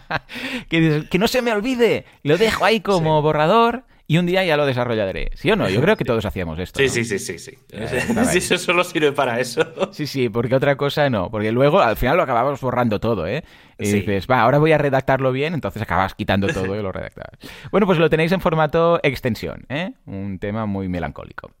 [0.68, 4.66] que, no se me olvide, lo dejo ahí como borrador y un día ya lo
[4.66, 5.30] desarrollaré.
[5.34, 5.68] ¿Sí o no?
[5.68, 6.80] Yo creo que todos hacíamos esto.
[6.80, 7.56] Sí, sí, sí, sí, sí.
[7.70, 9.62] Eh, eso solo sirve para eso.
[9.92, 11.30] Sí, sí, porque otra cosa no.
[11.30, 13.44] Porque luego al final lo acabamos borrando todo, ¿eh?
[13.80, 17.38] Y dices, va, ahora voy a redactarlo bien, entonces acabas quitando todo y lo redactabas.
[17.70, 19.92] Bueno, pues lo tenéis en formato extensión, ¿eh?
[20.06, 21.52] Un tema muy melancólico.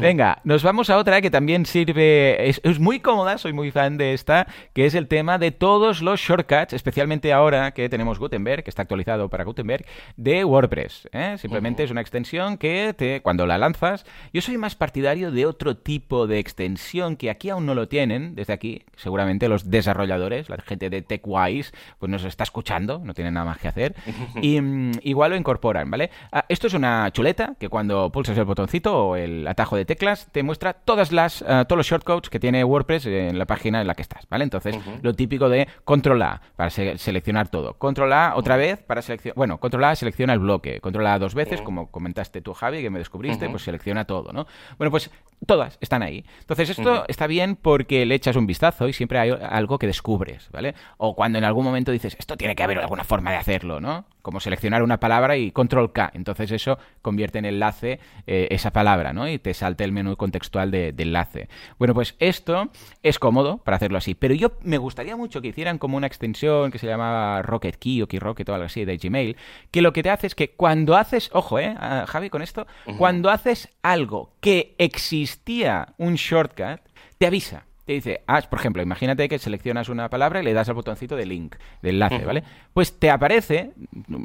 [0.00, 4.14] Venga, nos vamos a otra que también sirve, es, muy cómoda, soy muy fan de
[4.14, 8.70] esta, que es el tema de todos los shortcuts, especialmente ahora que tenemos Gutenberg, que
[8.70, 9.84] está actualizado para Gutenberg,
[10.16, 11.08] de WordPress.
[11.12, 11.36] ¿eh?
[11.38, 15.76] Simplemente es una extensión que te, cuando la lanzas, yo soy más partidario de otro
[15.76, 20.58] tipo de extensión que aquí aún no lo tienen, desde aquí, seguramente los desarrolladores, la
[20.58, 21.67] gente de TechWise,
[21.98, 23.94] pues nos está escuchando, no tiene nada más que hacer,
[24.42, 26.10] y mm, igual lo incorporan, ¿vale?
[26.32, 30.28] Ah, esto es una chuleta que cuando pulsas el botoncito o el atajo de teclas
[30.32, 33.86] te muestra todas las, ah, todos los shortcodes que tiene WordPress en la página en
[33.86, 34.44] la que estás, ¿vale?
[34.44, 39.36] Entonces, lo típico de control A para seleccionar todo, control A otra vez para seleccionar,
[39.36, 42.90] bueno, control A selecciona el bloque, control A dos veces, como comentaste tú, Javi, que
[42.90, 44.46] me descubriste, pues selecciona todo, ¿no?
[44.76, 45.10] Bueno, pues
[45.46, 46.24] todas están ahí.
[46.40, 50.48] Entonces, esto está bien porque le echas un vistazo y siempre hay algo que descubres,
[50.50, 50.74] ¿vale?
[50.96, 54.06] O cuando en algún momento dices, esto tiene que haber alguna forma de hacerlo, ¿no?
[54.22, 56.10] Como seleccionar una palabra y control K.
[56.14, 59.28] Entonces eso convierte en enlace eh, esa palabra, ¿no?
[59.28, 61.48] Y te salte el menú contextual de, enlace.
[61.78, 62.70] Bueno, pues esto
[63.02, 64.14] es cómodo para hacerlo así.
[64.14, 68.02] Pero yo me gustaría mucho que hicieran como una extensión que se llamaba Rocket Key
[68.02, 69.36] o Keyrocket o algo así de Gmail,
[69.70, 71.76] que lo que te hace es que cuando haces, ojo, ¿eh?
[72.06, 72.66] Javi, con esto,
[72.98, 76.80] cuando haces algo que existía un shortcut,
[77.18, 80.68] te avisa te dice, ah, por ejemplo, imagínate que seleccionas una palabra y le das
[80.68, 82.44] al botoncito de link, de enlace, ¿vale?
[82.74, 83.72] Pues te aparece,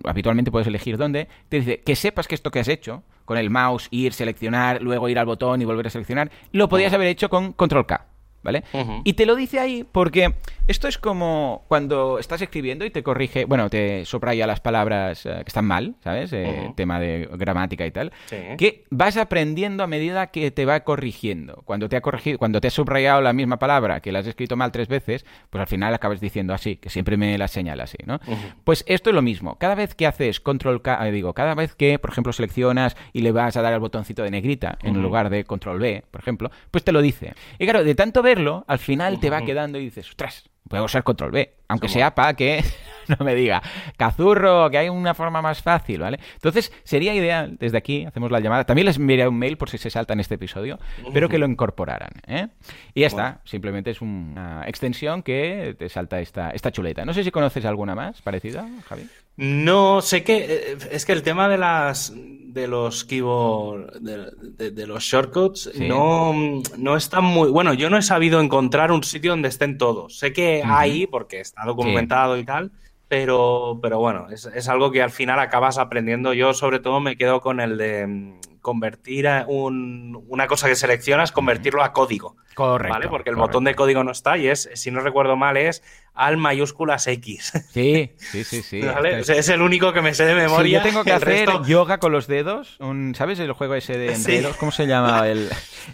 [0.03, 3.49] habitualmente puedes elegir dónde, te dice que sepas que esto que has hecho, con el
[3.49, 7.29] mouse, ir, seleccionar, luego ir al botón y volver a seleccionar, lo podías haber hecho
[7.29, 8.05] con control K.
[8.43, 8.63] ¿vale?
[9.03, 10.33] Y te lo dice ahí porque
[10.67, 15.33] esto es como cuando estás escribiendo y te corrige, bueno, te subraya las palabras eh,
[15.37, 16.31] que están mal, ¿sabes?
[16.31, 18.11] Eh, tema de gramática y tal,
[18.57, 21.63] que vas aprendiendo a medida que te va corrigiendo.
[21.65, 24.55] Cuando te ha corregido, cuando te ha subrayado la misma palabra que la has escrito
[24.55, 27.97] mal tres veces, pues al final acabas diciendo así, que siempre me la señala así,
[28.05, 28.19] ¿no?
[28.63, 29.57] Pues esto es lo mismo.
[29.57, 33.21] Cada vez que haces control K, eh, digo, cada vez que, por ejemplo, seleccionas y
[33.21, 36.51] le vas a dar al botoncito de negrita en lugar de control B, por ejemplo,
[36.71, 37.33] pues te lo dice.
[37.59, 38.32] Y claro, de tanto ver
[38.67, 42.33] al final te va quedando y dices, ostras, puedo usar control B, aunque sea para
[42.35, 42.63] que
[43.07, 43.61] no me diga,
[43.97, 46.19] cazurro, que hay una forma más fácil, ¿vale?
[46.35, 49.77] Entonces, sería ideal, desde aquí, hacemos la llamada, también les enviaré un mail por si
[49.77, 50.79] se salta en este episodio,
[51.13, 52.47] pero que lo incorporaran, ¿eh?
[52.93, 57.05] Y ya está, simplemente es una extensión que te salta esta, esta chuleta.
[57.05, 59.07] No sé si conoces alguna más parecida, Javi.
[59.35, 65.03] No, sé que eh, es que el tema de las de los keyboard de, los
[65.03, 66.33] shortcuts no,
[66.77, 67.73] no está muy bueno.
[67.73, 70.19] Yo no he sabido encontrar un sitio donde estén todos.
[70.19, 72.71] Sé que hay porque está documentado y tal,
[73.07, 76.33] pero, pero bueno, es, es, algo que al final acabas aprendiendo.
[76.33, 81.31] Yo sobre todo me quedo con el de convertir a un- una cosa que seleccionas,
[81.31, 82.37] convertirlo a código.
[82.53, 82.93] Correcto.
[82.93, 83.09] ¿Vale?
[83.09, 83.47] Porque el correcto.
[83.51, 85.81] botón de código no está y es, si no recuerdo mal, es
[86.15, 87.51] al mayúsculas X.
[87.71, 88.81] Sí, sí, sí, sí.
[88.85, 89.09] ¿Vale?
[89.19, 90.77] Esto O sea, es el único que me sé de memoria.
[90.79, 93.97] yo tengo que el hacer resto- yoga con los dedos, un- ¿sabes el juego ese
[93.97, 94.35] de Sí.
[94.35, 94.57] enredos?
[94.57, 95.49] ¿Cómo se llama el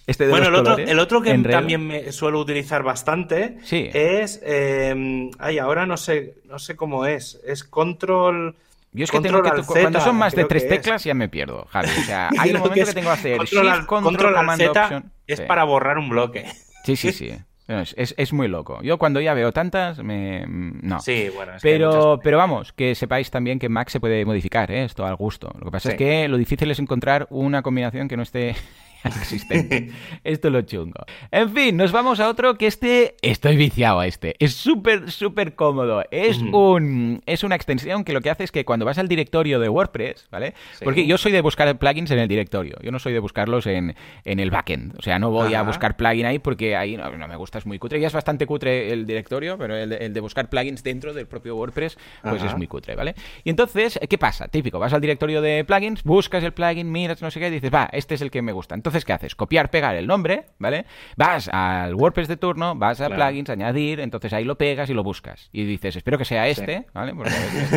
[0.08, 1.58] este de Bueno, los el otro, el otro que Enredo.
[1.60, 3.90] también me suelo utilizar bastante Sí.
[3.94, 4.42] es.
[4.44, 7.40] eh, ay, ahora no sé, no sé cómo es.
[7.46, 8.56] Es control.
[8.92, 10.70] Yo es que tengo cuando son más de tres es.
[10.70, 11.88] teclas ya me pierdo, Javi.
[11.90, 15.12] O sea, hay un momento que tengo que hacer control shift, control, control Z option.
[15.28, 15.46] Es Sí.
[15.48, 16.46] para borrar un bloque.
[16.84, 17.32] Sí, sí, sí.
[17.70, 18.82] Es, es- es muy loco.
[18.82, 20.44] Yo cuando ya veo tantas, me...
[20.48, 21.00] no.
[21.00, 24.26] Sí, bueno, es que Pero, muchas- pero vamos, que sepáis también que Mac se puede
[24.26, 24.84] modificar, ¿eh?
[24.86, 25.52] esto al gusto.
[25.60, 25.94] Lo que pasa Sí.
[25.94, 28.56] es que lo difícil es encontrar una combinación que no esté
[29.04, 29.92] existente.
[30.24, 31.06] esto es lo chungo.
[31.32, 33.16] En fin, nos vamos a otro que este...
[33.22, 34.36] Estoy viciado a este.
[34.40, 36.04] Es súper, súper cómodo.
[36.12, 39.60] Es, un, es una extensión que lo que hace es que cuando vas al directorio
[39.60, 40.54] de WordPress, ¿vale?
[40.78, 40.84] Sí.
[40.84, 42.78] Porque yo soy de buscar plugins en el directorio.
[42.82, 43.96] Yo no soy de buscarlos en,
[44.26, 44.98] en el backend.
[44.98, 47.66] O sea, no voy a buscar plugin ahí porque ahí no, no me gusta, es
[47.66, 48.00] muy cutre.
[48.00, 51.28] Ya es bastante cutre el directorio, pero el de, el de buscar plugins dentro del
[51.28, 52.52] propio WordPress, pues Ajá.
[52.52, 53.16] es muy cutre, ¿vale?
[53.44, 54.48] Y entonces, ¿qué pasa?
[54.48, 57.74] Típico, vas al directorio de plugins, buscas el plugin, miras, no sé qué, y dices,
[57.74, 58.76] va, este es el que me gusta.
[58.76, 59.36] Entonces, ¿qué haces?
[59.36, 60.86] Copiar, pegar el nombre, ¿vale?
[61.16, 63.24] Vas al WordPress de turno, vas a Claro.
[63.26, 65.50] plugins, añadir, entonces ahí lo pegas y lo buscas.
[65.52, 66.52] Y dices, espero que sea Sí.
[66.52, 67.14] este, ¿vale?
[67.14, 67.32] Porque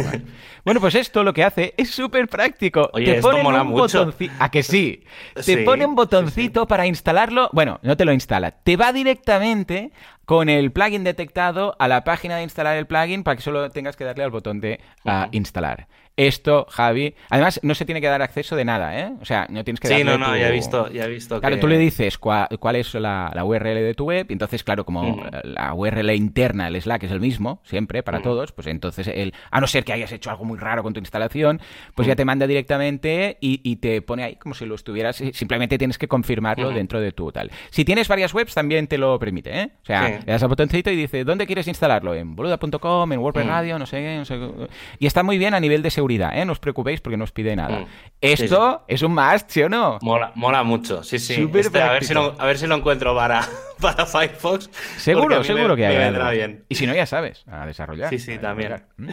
[0.05, 0.23] vale.
[0.65, 2.89] Bueno, pues esto lo que hace es súper práctico.
[2.93, 4.13] Oye, Te esto ponen mola un mucho.
[4.39, 5.05] ¿A que sí?
[5.45, 7.51] Te pone un sí, botoncito para instalarlo.
[7.53, 8.51] Bueno, no te lo instala.
[8.53, 9.93] Te va directamente
[10.25, 13.97] con el plugin detectado a la página de instalar el plugin para que solo tengas
[13.97, 15.15] que darle al botón de Ujú.
[15.33, 15.89] instalar.
[16.17, 19.13] Esto, Javi, además no se tiene que dar acceso de nada, ¿eh?
[19.23, 21.41] O sea, no tienes que Sí, no, no, tu- ya he visto, ya he visto
[21.41, 24.63] Claro, que- tú le dices cuál es la, la URL de tu web, y entonces,
[24.63, 29.09] claro, como la URL interna, el Slack es el mismo, siempre, para todos, pues entonces,
[29.09, 31.61] el, a no ser que hayas hecho algo muy raro con tu instalación,
[31.95, 35.79] pues ya te manda directamente y, y te pone ahí como si lo estuvieras, simplemente
[35.79, 37.51] tienes que confirmarlo dentro de tu tal.
[37.71, 39.71] Si tienes varias webs, también te lo permite, ¿eh?
[39.83, 40.13] O sea, Sí.
[40.27, 42.15] le das al botoncito y dice, ¿dónde quieres instalarlo?
[42.15, 43.47] En boluda.com, en WordPress.
[43.47, 44.51] Radio, no sé no sé qué.
[44.99, 46.45] Y está muy bien a nivel de seguridad, ¿eh?
[46.45, 47.81] No os preocupéis porque no os pide nada.
[47.81, 47.87] Mm.
[48.21, 49.99] Esto es un must, ¿sí o no?
[50.03, 51.49] Mola, mola mucho, sí, sí.
[51.55, 53.47] Este, a, ver si lo, a ver si lo encuentro para,
[53.83, 54.71] para Firefox.
[54.97, 55.97] Seguro, seguro me- que hay.
[55.97, 56.19] Me algo.
[56.19, 56.65] vendrá bien.
[56.69, 58.09] Y si no, ya sabes, a desarrollar.
[58.09, 58.83] Sí, sí, también.
[58.97, 59.09] Mm.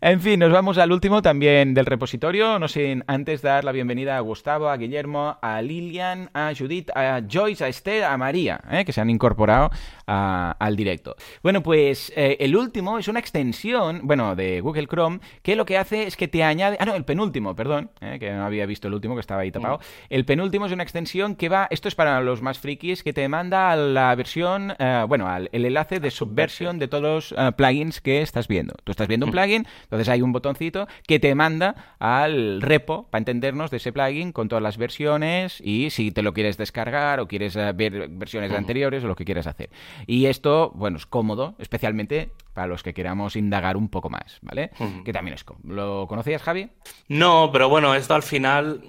[0.00, 2.58] En fin, nos vamos al último también del repositorio.
[2.58, 7.22] No sin antes dar la bienvenida a Gustavo, a Guillermo, a Lilian, a Judith, a
[7.30, 8.84] Joyce, a Esther, a María, ¿eh?
[8.84, 9.70] que se han incorporado
[10.06, 11.16] a- al directo.
[11.42, 15.78] Bueno, pues eh, el último es una extensión, bueno, de Google Chrome, que lo que
[15.78, 16.76] hace es que te añade.
[16.80, 18.18] Ah, no, el penúltimo, perdón, ¿eh?
[18.18, 19.78] que no había visto el último, que estaba ahí tapado.
[19.78, 19.80] Mm.
[20.10, 21.68] El penúltimo es una extensión que va.
[21.70, 23.76] Esto es para los más frikis, que te manda a
[24.08, 28.22] la versión, eh, bueno, al el enlace de subversión de todos los eh, plugins que
[28.22, 28.74] estás viendo.
[28.84, 29.32] Tú estás viendo un Mm.
[29.32, 34.32] plugin, entonces hay un botoncito que te manda al repo, para entendernos, de ese plugin
[34.32, 38.52] con todas las versiones y si te lo quieres descargar o quieres eh, ver versiones
[38.52, 39.70] anteriores o lo que quieras hacer.
[40.06, 44.70] Y esto, bueno, es cómodo, especialmente para los que queramos indagar un poco más, ¿vale?
[45.04, 45.62] Que también es cómodo.
[45.72, 46.68] ¿Lo conocías, Javi?
[47.08, 48.82] No, pero bueno, esto al final,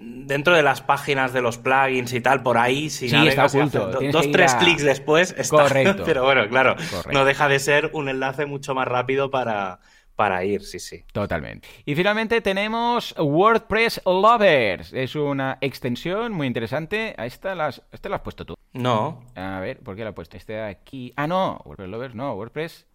[0.00, 3.90] dentro de las páginas de los plugins y tal, por ahí, si Sí, está oculto.
[3.90, 5.56] do- dos, tres a- clics después, está.
[5.62, 6.02] Correcto.
[6.06, 7.12] pero bueno, claro, Correcto.
[7.12, 9.80] no deja de ser un enlace mucho más rápido para,
[10.14, 11.04] para ir, sí, sí.
[11.12, 11.68] Totalmente.
[11.84, 14.92] Y finalmente tenemos WordPress Lovers.
[14.92, 17.14] Es una extensión muy interesante.
[17.18, 18.54] A esta las, esta la has puesto tú.
[18.72, 20.36] No, A ver, ¿por qué la he puesto?
[20.36, 21.12] Este de aquí.
[21.16, 22.86] Ah, no, WordPress Lovers, no, WordPress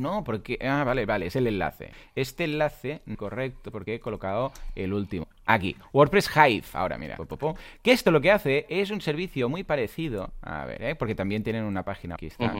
[0.00, 0.58] No, porque.
[0.62, 1.90] Ah, vale, vale, es el enlace.
[2.14, 5.26] Este enlace, correcto, porque he colocado el último.
[5.50, 6.64] Aquí, WordPress Hive.
[6.74, 7.16] Ahora, mira.
[7.82, 10.34] Que esto lo que hace es un servicio muy parecido.
[10.42, 10.94] A ver, ¿eh?
[10.94, 12.16] porque también tienen una página.
[12.16, 12.52] Aquí está.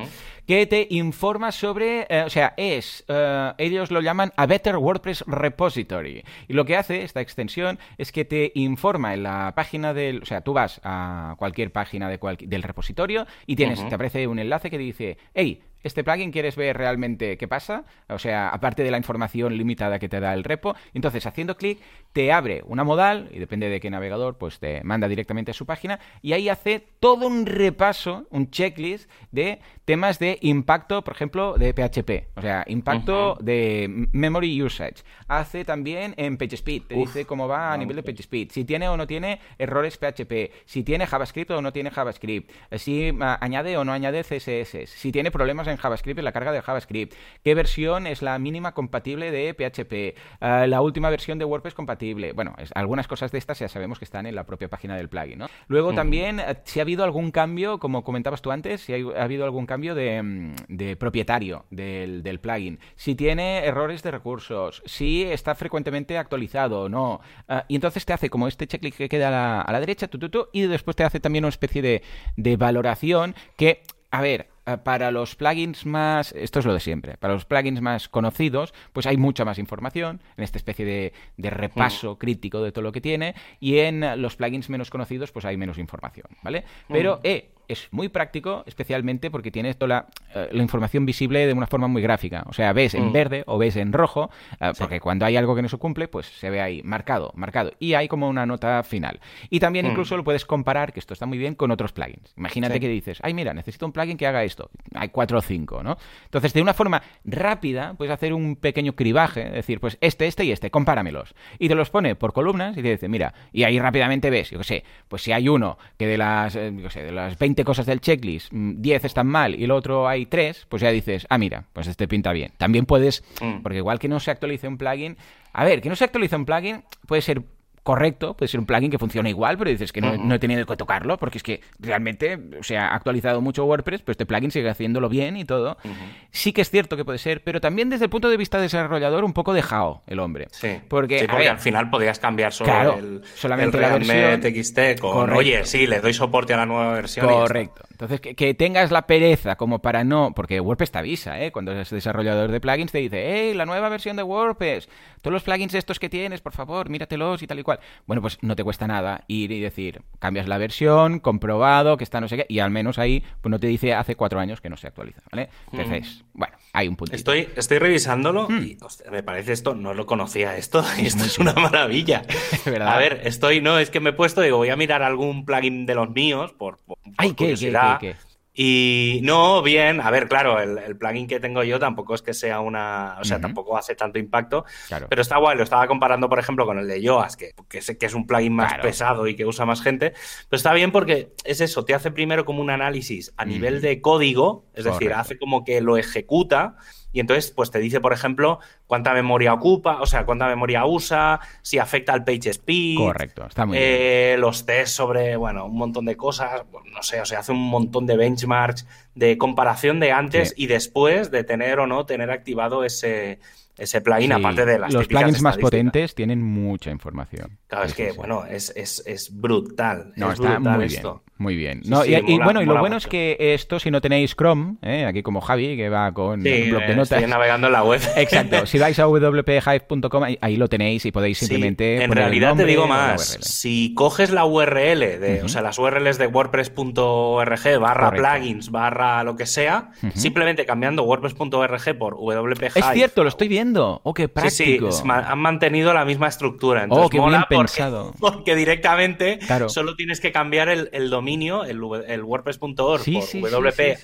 [0.47, 2.07] Que te informa sobre.
[2.09, 3.05] eh, o sea, es.
[3.09, 6.25] eh, ellos lo llaman a Better WordPress Repository.
[6.49, 10.23] Y lo que hace esta extensión es que te informa en la página del.
[10.23, 14.27] O sea, tú vas a cualquier página de cual- del repositorio y tienes, te aparece
[14.27, 18.85] un enlace que dice: Hey, este plugin quieres ver realmente qué pasa, o sea, aparte
[18.85, 21.81] de la información limitada que te da el repo, entonces haciendo clic
[22.13, 25.67] te abre una modal y depende de qué navegador, pues te manda directamente a su
[25.67, 31.57] página y ahí hace todo un repaso, un checklist de temas de impacto, por ejemplo,
[31.57, 35.03] de PHP, o sea, impacto de memory usage.
[35.27, 38.89] Hace también en PageSpeed, te Uf, dice cómo va a nivel de PageSpeed, si tiene
[38.89, 43.77] o no tiene errores PHP, si tiene JavaScript o no tiene JavaScript, si ah, añade
[43.79, 47.55] o no añade CSS, si tiene problemas en JavaScript, en la carga de JavaScript, qué
[47.55, 52.33] versión es la mínima compatible de PHP, uh, la última versión de WordPress compatible.
[52.33, 55.09] Bueno, es, algunas cosas de estas ya sabemos que están en la propia página del
[55.09, 55.47] plugin, ¿no?
[55.69, 55.97] Luego uh -huh.
[55.97, 59.45] también, uh, si ha habido algún cambio, como comentabas tú antes, si ha, ha habido
[59.45, 65.25] algún cambio de, mm, de propietario del, del, plugin, si tiene errores de recursos, si
[65.25, 67.21] está frecuentemente actualizado o no.
[67.69, 70.19] y entonces te hace como este checklist que queda a la, a la derecha, tu,
[70.19, 72.03] tu, tu, y después te hace también una especie de,
[72.37, 77.35] de valoración que, a ver, para los plugins más, esto es lo de siempre, para
[77.35, 82.15] los plugins más conocidos, pues hay mucha más información en esta especie de, de repaso
[82.15, 82.19] mm.
[82.19, 85.79] crítico de todo lo que tiene, y en los plugins menos conocidos, pues hay menos
[85.79, 86.65] información, ¿vale?
[86.89, 87.21] Pero, mm.
[87.25, 91.67] eh, es muy práctico, especialmente porque tienes toda la, uh, la, información visible de una
[91.67, 92.45] forma muy gráfica.
[92.47, 93.13] O sea, ves en mm.
[93.13, 94.67] verde o ves en rojo, sí.
[94.79, 97.73] porque cuando hay algo que no se cumple, pues se ve ahí marcado, marcado.
[97.79, 99.21] Y hay como una nota final.
[99.51, 99.91] Y también mm.
[99.91, 102.33] incluso lo puedes comparar, que esto está muy bien, con otros plugins.
[102.37, 102.81] Imagínate sí.
[102.81, 104.71] que dices, ay, mira, necesito un plugin que haga esto.
[104.95, 105.99] Hay cuatro o cinco, ¿no?
[106.25, 110.53] Entonces, de una forma rápida, puedes hacer un pequeño cribaje, decir, pues este, este y
[110.53, 111.35] este, compáramelos.
[111.59, 114.59] Y te los pone por columnas y te dice, mira, y ahí rápidamente ves, yo
[114.59, 117.39] qué sé, pues si hay uno que de las, eh, yo qué sé, de las
[117.39, 121.27] 20 cosas del checklist, 10 están mal y el otro hay 3, pues ya dices,
[121.31, 122.53] ah, mira, pues este pinta bien.
[122.57, 123.63] También puedes, mm.
[123.63, 125.17] porque igual que no se actualice un plugin,
[125.53, 127.43] a ver, que no se actualice un plugin puede ser
[127.89, 130.77] correcto, puede ser un plugin que funciona igual, pero dices que no, he tenido que
[130.77, 135.09] tocarlo, porque es que realmente se ha actualizado mucho WordPress, pero este plugin sigue haciéndolo
[135.09, 135.79] bien y todo.
[135.83, 135.95] Uh -huh.
[136.31, 139.25] Sí que es cierto que puede ser, pero también desde el punto de vista desarrollador
[139.25, 140.49] un poco dejado el hombre.
[140.51, 143.89] Sí, porque, sí, porque ver, al final podrías cambiar solo claro, el, solamente el la
[143.89, 145.39] versión TXT con, correcto.
[145.39, 147.27] oye, sí, le doy soporte a la nueva versión.
[147.27, 147.89] Correcto.
[147.91, 150.33] Entonces, que, que, tengas la pereza como para no...
[150.33, 151.51] Porque WordPress te avisa, ¿eh?
[151.51, 154.89] Cuando eres desarrollador de plugins te dice, hey, la nueva versión de WordPress,
[155.21, 157.78] todos los plugins estos que tienes, por favor, míratelos y tal y cual.
[158.07, 162.21] Bueno, pues no te cuesta nada ir y decir, cambias la versión, comprobado, que está
[162.21, 164.71] no sé qué, y al menos ahí pues no te dice hace cuatro años que
[164.71, 165.49] no se actualiza, ¿vale?
[165.73, 166.39] Entonces, mm.
[166.39, 167.17] bueno, hay un puntito.
[167.17, 168.63] Estoy, estoy revisándolo mm.
[168.63, 172.25] y hostia, me parece esto, no lo conocía esto, y esto es una maravilla.
[172.65, 172.95] ¿verdad?
[172.95, 175.87] A ver, estoy, no, es que me he puesto, digo, voy a mirar algún plugin
[175.87, 177.99] de los míos por, por Ay, ¿qué, curiosidad.
[177.99, 178.28] ¿qué, qué, qué?
[178.61, 182.35] Y no, bien, a ver, claro, el, el, plugin que tengo yo tampoco es que
[182.35, 183.43] sea una, o sea, uh -huh.
[183.43, 185.07] tampoco hace tanto impacto, claro.
[185.09, 187.97] pero está guay, lo estaba comparando, por ejemplo, con el de Yoast, que, que, sé
[187.97, 188.83] que es un plugin más claro.
[188.83, 190.13] pesado y que usa más gente,
[190.49, 193.79] pero está bien porque es eso, te hace primero como un análisis a nivel uh
[193.79, 193.83] -huh.
[193.83, 194.99] de código, es Correcto.
[194.99, 196.79] decir, hace como que lo ejecuta,
[197.13, 201.41] y entonces, pues te dice, por ejemplo, cuánta memoria ocupa, o sea, cuánta memoria usa,
[201.63, 202.99] si afecta al page speed.
[202.99, 204.41] Correcto, está muy eh, bien.
[204.41, 208.07] Los tests sobre, bueno, un montón de cosas, no sé, o sea, hace un montón
[208.07, 210.65] de benchmarks, de comparación de antes sí.
[210.65, 213.39] y después de tener o no tener activado ese,
[213.79, 217.59] ese plugin, sí, aparte de las Los plugins más potentes tienen mucha información.
[217.67, 220.13] Claro, es que, bueno, es, es, es brutal.
[220.17, 221.13] No, es está brutal muy esto.
[221.15, 221.29] bien.
[221.39, 221.83] Muy bien.
[221.85, 223.07] No, sí, y, bueno, y lo bueno mucho.
[223.07, 225.05] es que esto, si no tenéis Chrome, ¿eh?
[225.07, 227.13] aquí como Javi, que va con sí, un blog de notas.
[227.13, 228.01] Estoy navegando en la web.
[228.17, 228.67] Exacto.
[228.67, 231.99] Si vais a wphive.com, ahí, ahí, lo tenéis y podéis simplemente.
[231.99, 233.39] Sí, en realidad te digo más.
[233.41, 235.45] Si coges la URL, de, uh -huh.
[235.45, 240.13] o sea, las URLs de WordPress.org barra plugins barra lo que sea, uh -huh.
[240.17, 242.73] simplemente cambiando WordPress.org por wphive.
[242.75, 243.68] Es cierto, lo estoy viendo.
[243.77, 244.93] Oh, qué práctico.
[244.93, 246.85] Sí, sí, han mantenido la misma estructura.
[246.85, 248.15] Entonces, oh, qué bien porque, pensado.
[248.21, 249.69] Porque directamente claro.
[249.69, 253.99] solo tienes que cambiar el, el dominio, el el wordpress.org sí, por wphive.com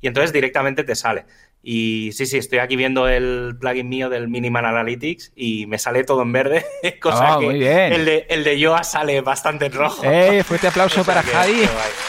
[0.00, 1.26] y entonces directamente te sale.
[1.64, 6.04] Y sí, sí, estoy aquí viendo el plugin mío del Minimal Analytics y me sale
[6.04, 6.64] todo en verde,
[7.00, 7.92] cosa oh, que muy bien.
[7.92, 10.02] El, de, el de Yoast sale bastante en rojo.
[10.04, 10.42] ¡Eh!
[10.44, 11.62] Fuerte aplauso para Javi.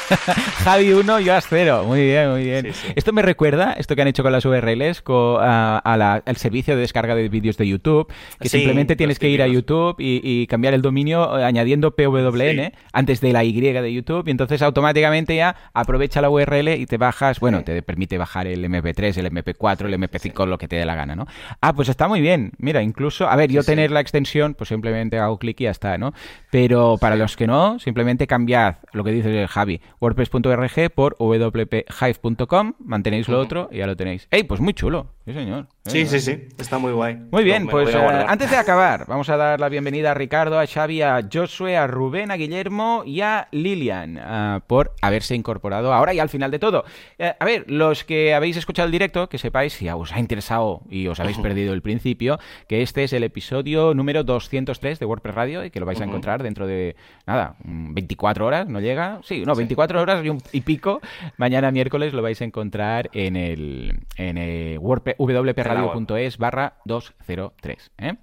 [0.64, 1.84] Javi 1, Yoast 0.
[1.86, 2.66] Muy bien, muy bien.
[2.66, 2.93] Sí, sí.
[2.95, 6.36] Esto me recuerda, esto que han hecho con las URLs, con, a, a la, al
[6.38, 9.95] servicio de descarga de vídeos de YouTube, que sí, simplemente tienes que ir a YouTube
[9.99, 14.32] y, y, cambiar el dominio eh, añadiendo PWN antes de la Y de YouTube y
[14.32, 19.18] entonces automáticamente ya aprovecha la URL y te bajas, bueno, te permite bajar el MP3,
[19.18, 20.50] el MP MP4, el MP5, sí.
[20.50, 21.28] lo que te dé la gana, ¿no?
[21.62, 22.54] Ah, pues está muy bien.
[22.58, 25.72] Mira, incluso, a ver, yo sí, tener la extensión, pues simplemente hago clic y ya
[25.72, 26.14] está, ¿no?
[26.52, 33.28] Pero para los que no, simplemente cambiad lo que dice Javi, wordpress.org por wphive.com, mantenéis
[33.28, 33.46] lo uh -huh.
[33.46, 34.28] otro y ya lo tenéis.
[34.32, 35.14] ¡Ey, pues muy chulo!
[35.26, 35.67] Sí, señor.
[35.86, 37.15] Sí, sí, sí, está muy guay.
[37.32, 37.97] Muy bien, no, pues uh,
[38.28, 41.88] antes de acabar, vamos a dar la bienvenida a Ricardo, a Xavi, a Josué, a
[41.88, 46.59] Rubén, a Guillermo y a Lilian uh, por haberse incorporado ahora y al final de
[46.59, 46.86] todo.
[47.17, 50.84] Uh, a ver, los que habéis escuchado el directo, que sepáis si os ha interesado
[50.91, 51.41] y os habéis -huh.
[51.41, 55.80] perdido el principio, que este es el episodio número 203 de WordPress Radio y que
[55.80, 56.03] lo vais -huh.
[56.03, 56.95] a encontrar dentro de,
[57.26, 59.21] nada, 24 horas, ¿no llega?
[59.23, 60.03] Sí, no, 24 sí.
[60.03, 61.01] horas y, un, y, pico.
[61.38, 67.91] Mañana miércoles lo vais a encontrar en el, en el WordPress www.radio.es barra 203.
[67.97, 68.13] ¿eh?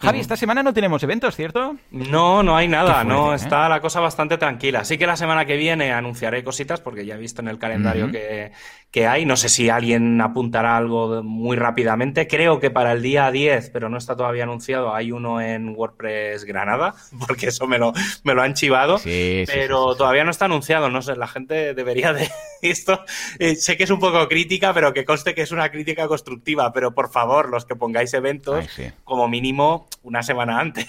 [0.00, 1.76] Javi, esta semana no tenemos eventos, ¿cierto?
[1.90, 3.36] No, no hay nada, no, ¿eh?
[3.36, 4.82] está la cosa bastante tranquila.
[4.84, 8.10] Sí que la semana que viene anunciaré cositas porque ya he visto en el calendario
[8.10, 8.52] que,
[8.90, 9.26] que, hay.
[9.26, 12.26] No sé si alguien apuntará algo muy rápidamente.
[12.26, 16.44] Creo que para el día 10, pero no está todavía anunciado, hay uno en WordPress
[16.44, 16.94] Granada,
[17.26, 17.92] porque eso me lo,
[18.24, 18.96] me lo han chivado.
[18.96, 22.30] Sí, pero todavía no está anunciado, no sé, la gente debería de
[22.62, 23.04] esto.
[23.38, 26.72] Eh, sé que es un poco crítica, pero que conste que es una crítica constructiva.
[26.72, 28.66] Pero por favor, los que pongáis eventos,
[29.04, 30.86] como mínimo una semana antes.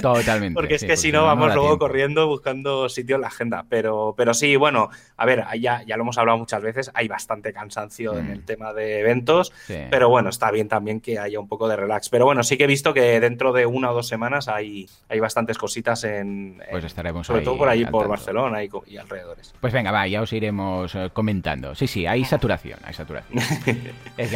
[0.00, 0.54] Totalmente.
[0.58, 3.64] porque es que si no, vamos luego corriendo buscando sitio en la agenda.
[3.68, 7.52] Pero, pero sí, bueno, a ver, ya, ya lo hemos hablado muchas veces, hay bastante
[7.52, 8.32] cansancio en mm.
[8.32, 9.52] el tema de eventos,
[9.90, 12.08] pero bueno, está bien también que haya un poco de relax.
[12.08, 15.20] Pero bueno, sí que he visto que dentro de una o dos semanas hay, hay
[15.20, 16.62] bastantes cositas en...
[16.70, 19.54] Pues estaremos Sobre todo por ahí, por Barcelona y, y, alrededores.
[19.60, 21.74] Pues venga, va, ya os iremos eh, comentando.
[21.74, 23.38] Sí, sí, hay saturación, hay saturación.
[24.16, 24.32] es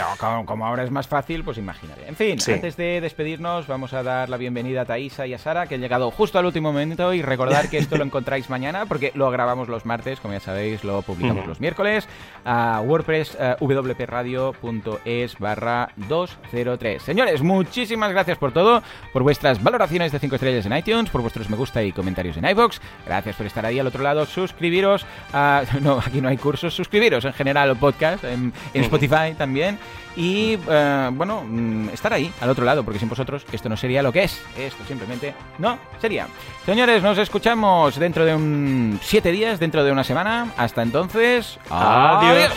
[0.46, 2.06] como, ahora es más fácil, pues imagínate.
[2.06, 5.66] En fin, antes de despedirnos, vamos a dar la bienvenida a Taisa y a Sara,
[5.66, 9.10] que han llegado justo al último momento y recordar que esto lo encontráis mañana, porque
[9.14, 12.08] lo grabamos los martes, como ya sabéis, lo publicamos los miércoles,
[12.44, 17.02] a WordPress uh, wpradio.es barra 203.
[17.02, 18.82] Señores, muchísimas gracias por todo,
[19.12, 22.48] por vuestras valoraciones de 5 estrellas en iTunes, por vuestros me gusta y comentarios en
[22.48, 22.78] iVoox.
[23.06, 24.24] Gracias por estar ahí al otro lado.
[24.24, 25.64] Suscribiros a...
[25.80, 26.74] No, aquí no hay cursos.
[26.74, 29.78] Suscribiros en general al podcast, en, en Spotify también
[30.16, 34.02] y eh, bueno, mm, estar ahí, al otro lado, porque sin vosotros esto no sería
[34.02, 34.42] lo que es.
[34.56, 36.26] Esto simplemente no sería.
[36.64, 40.52] Señores, nos escuchamos dentro de un siete días, dentro de una semana.
[40.56, 42.52] Hasta entonces, adiós.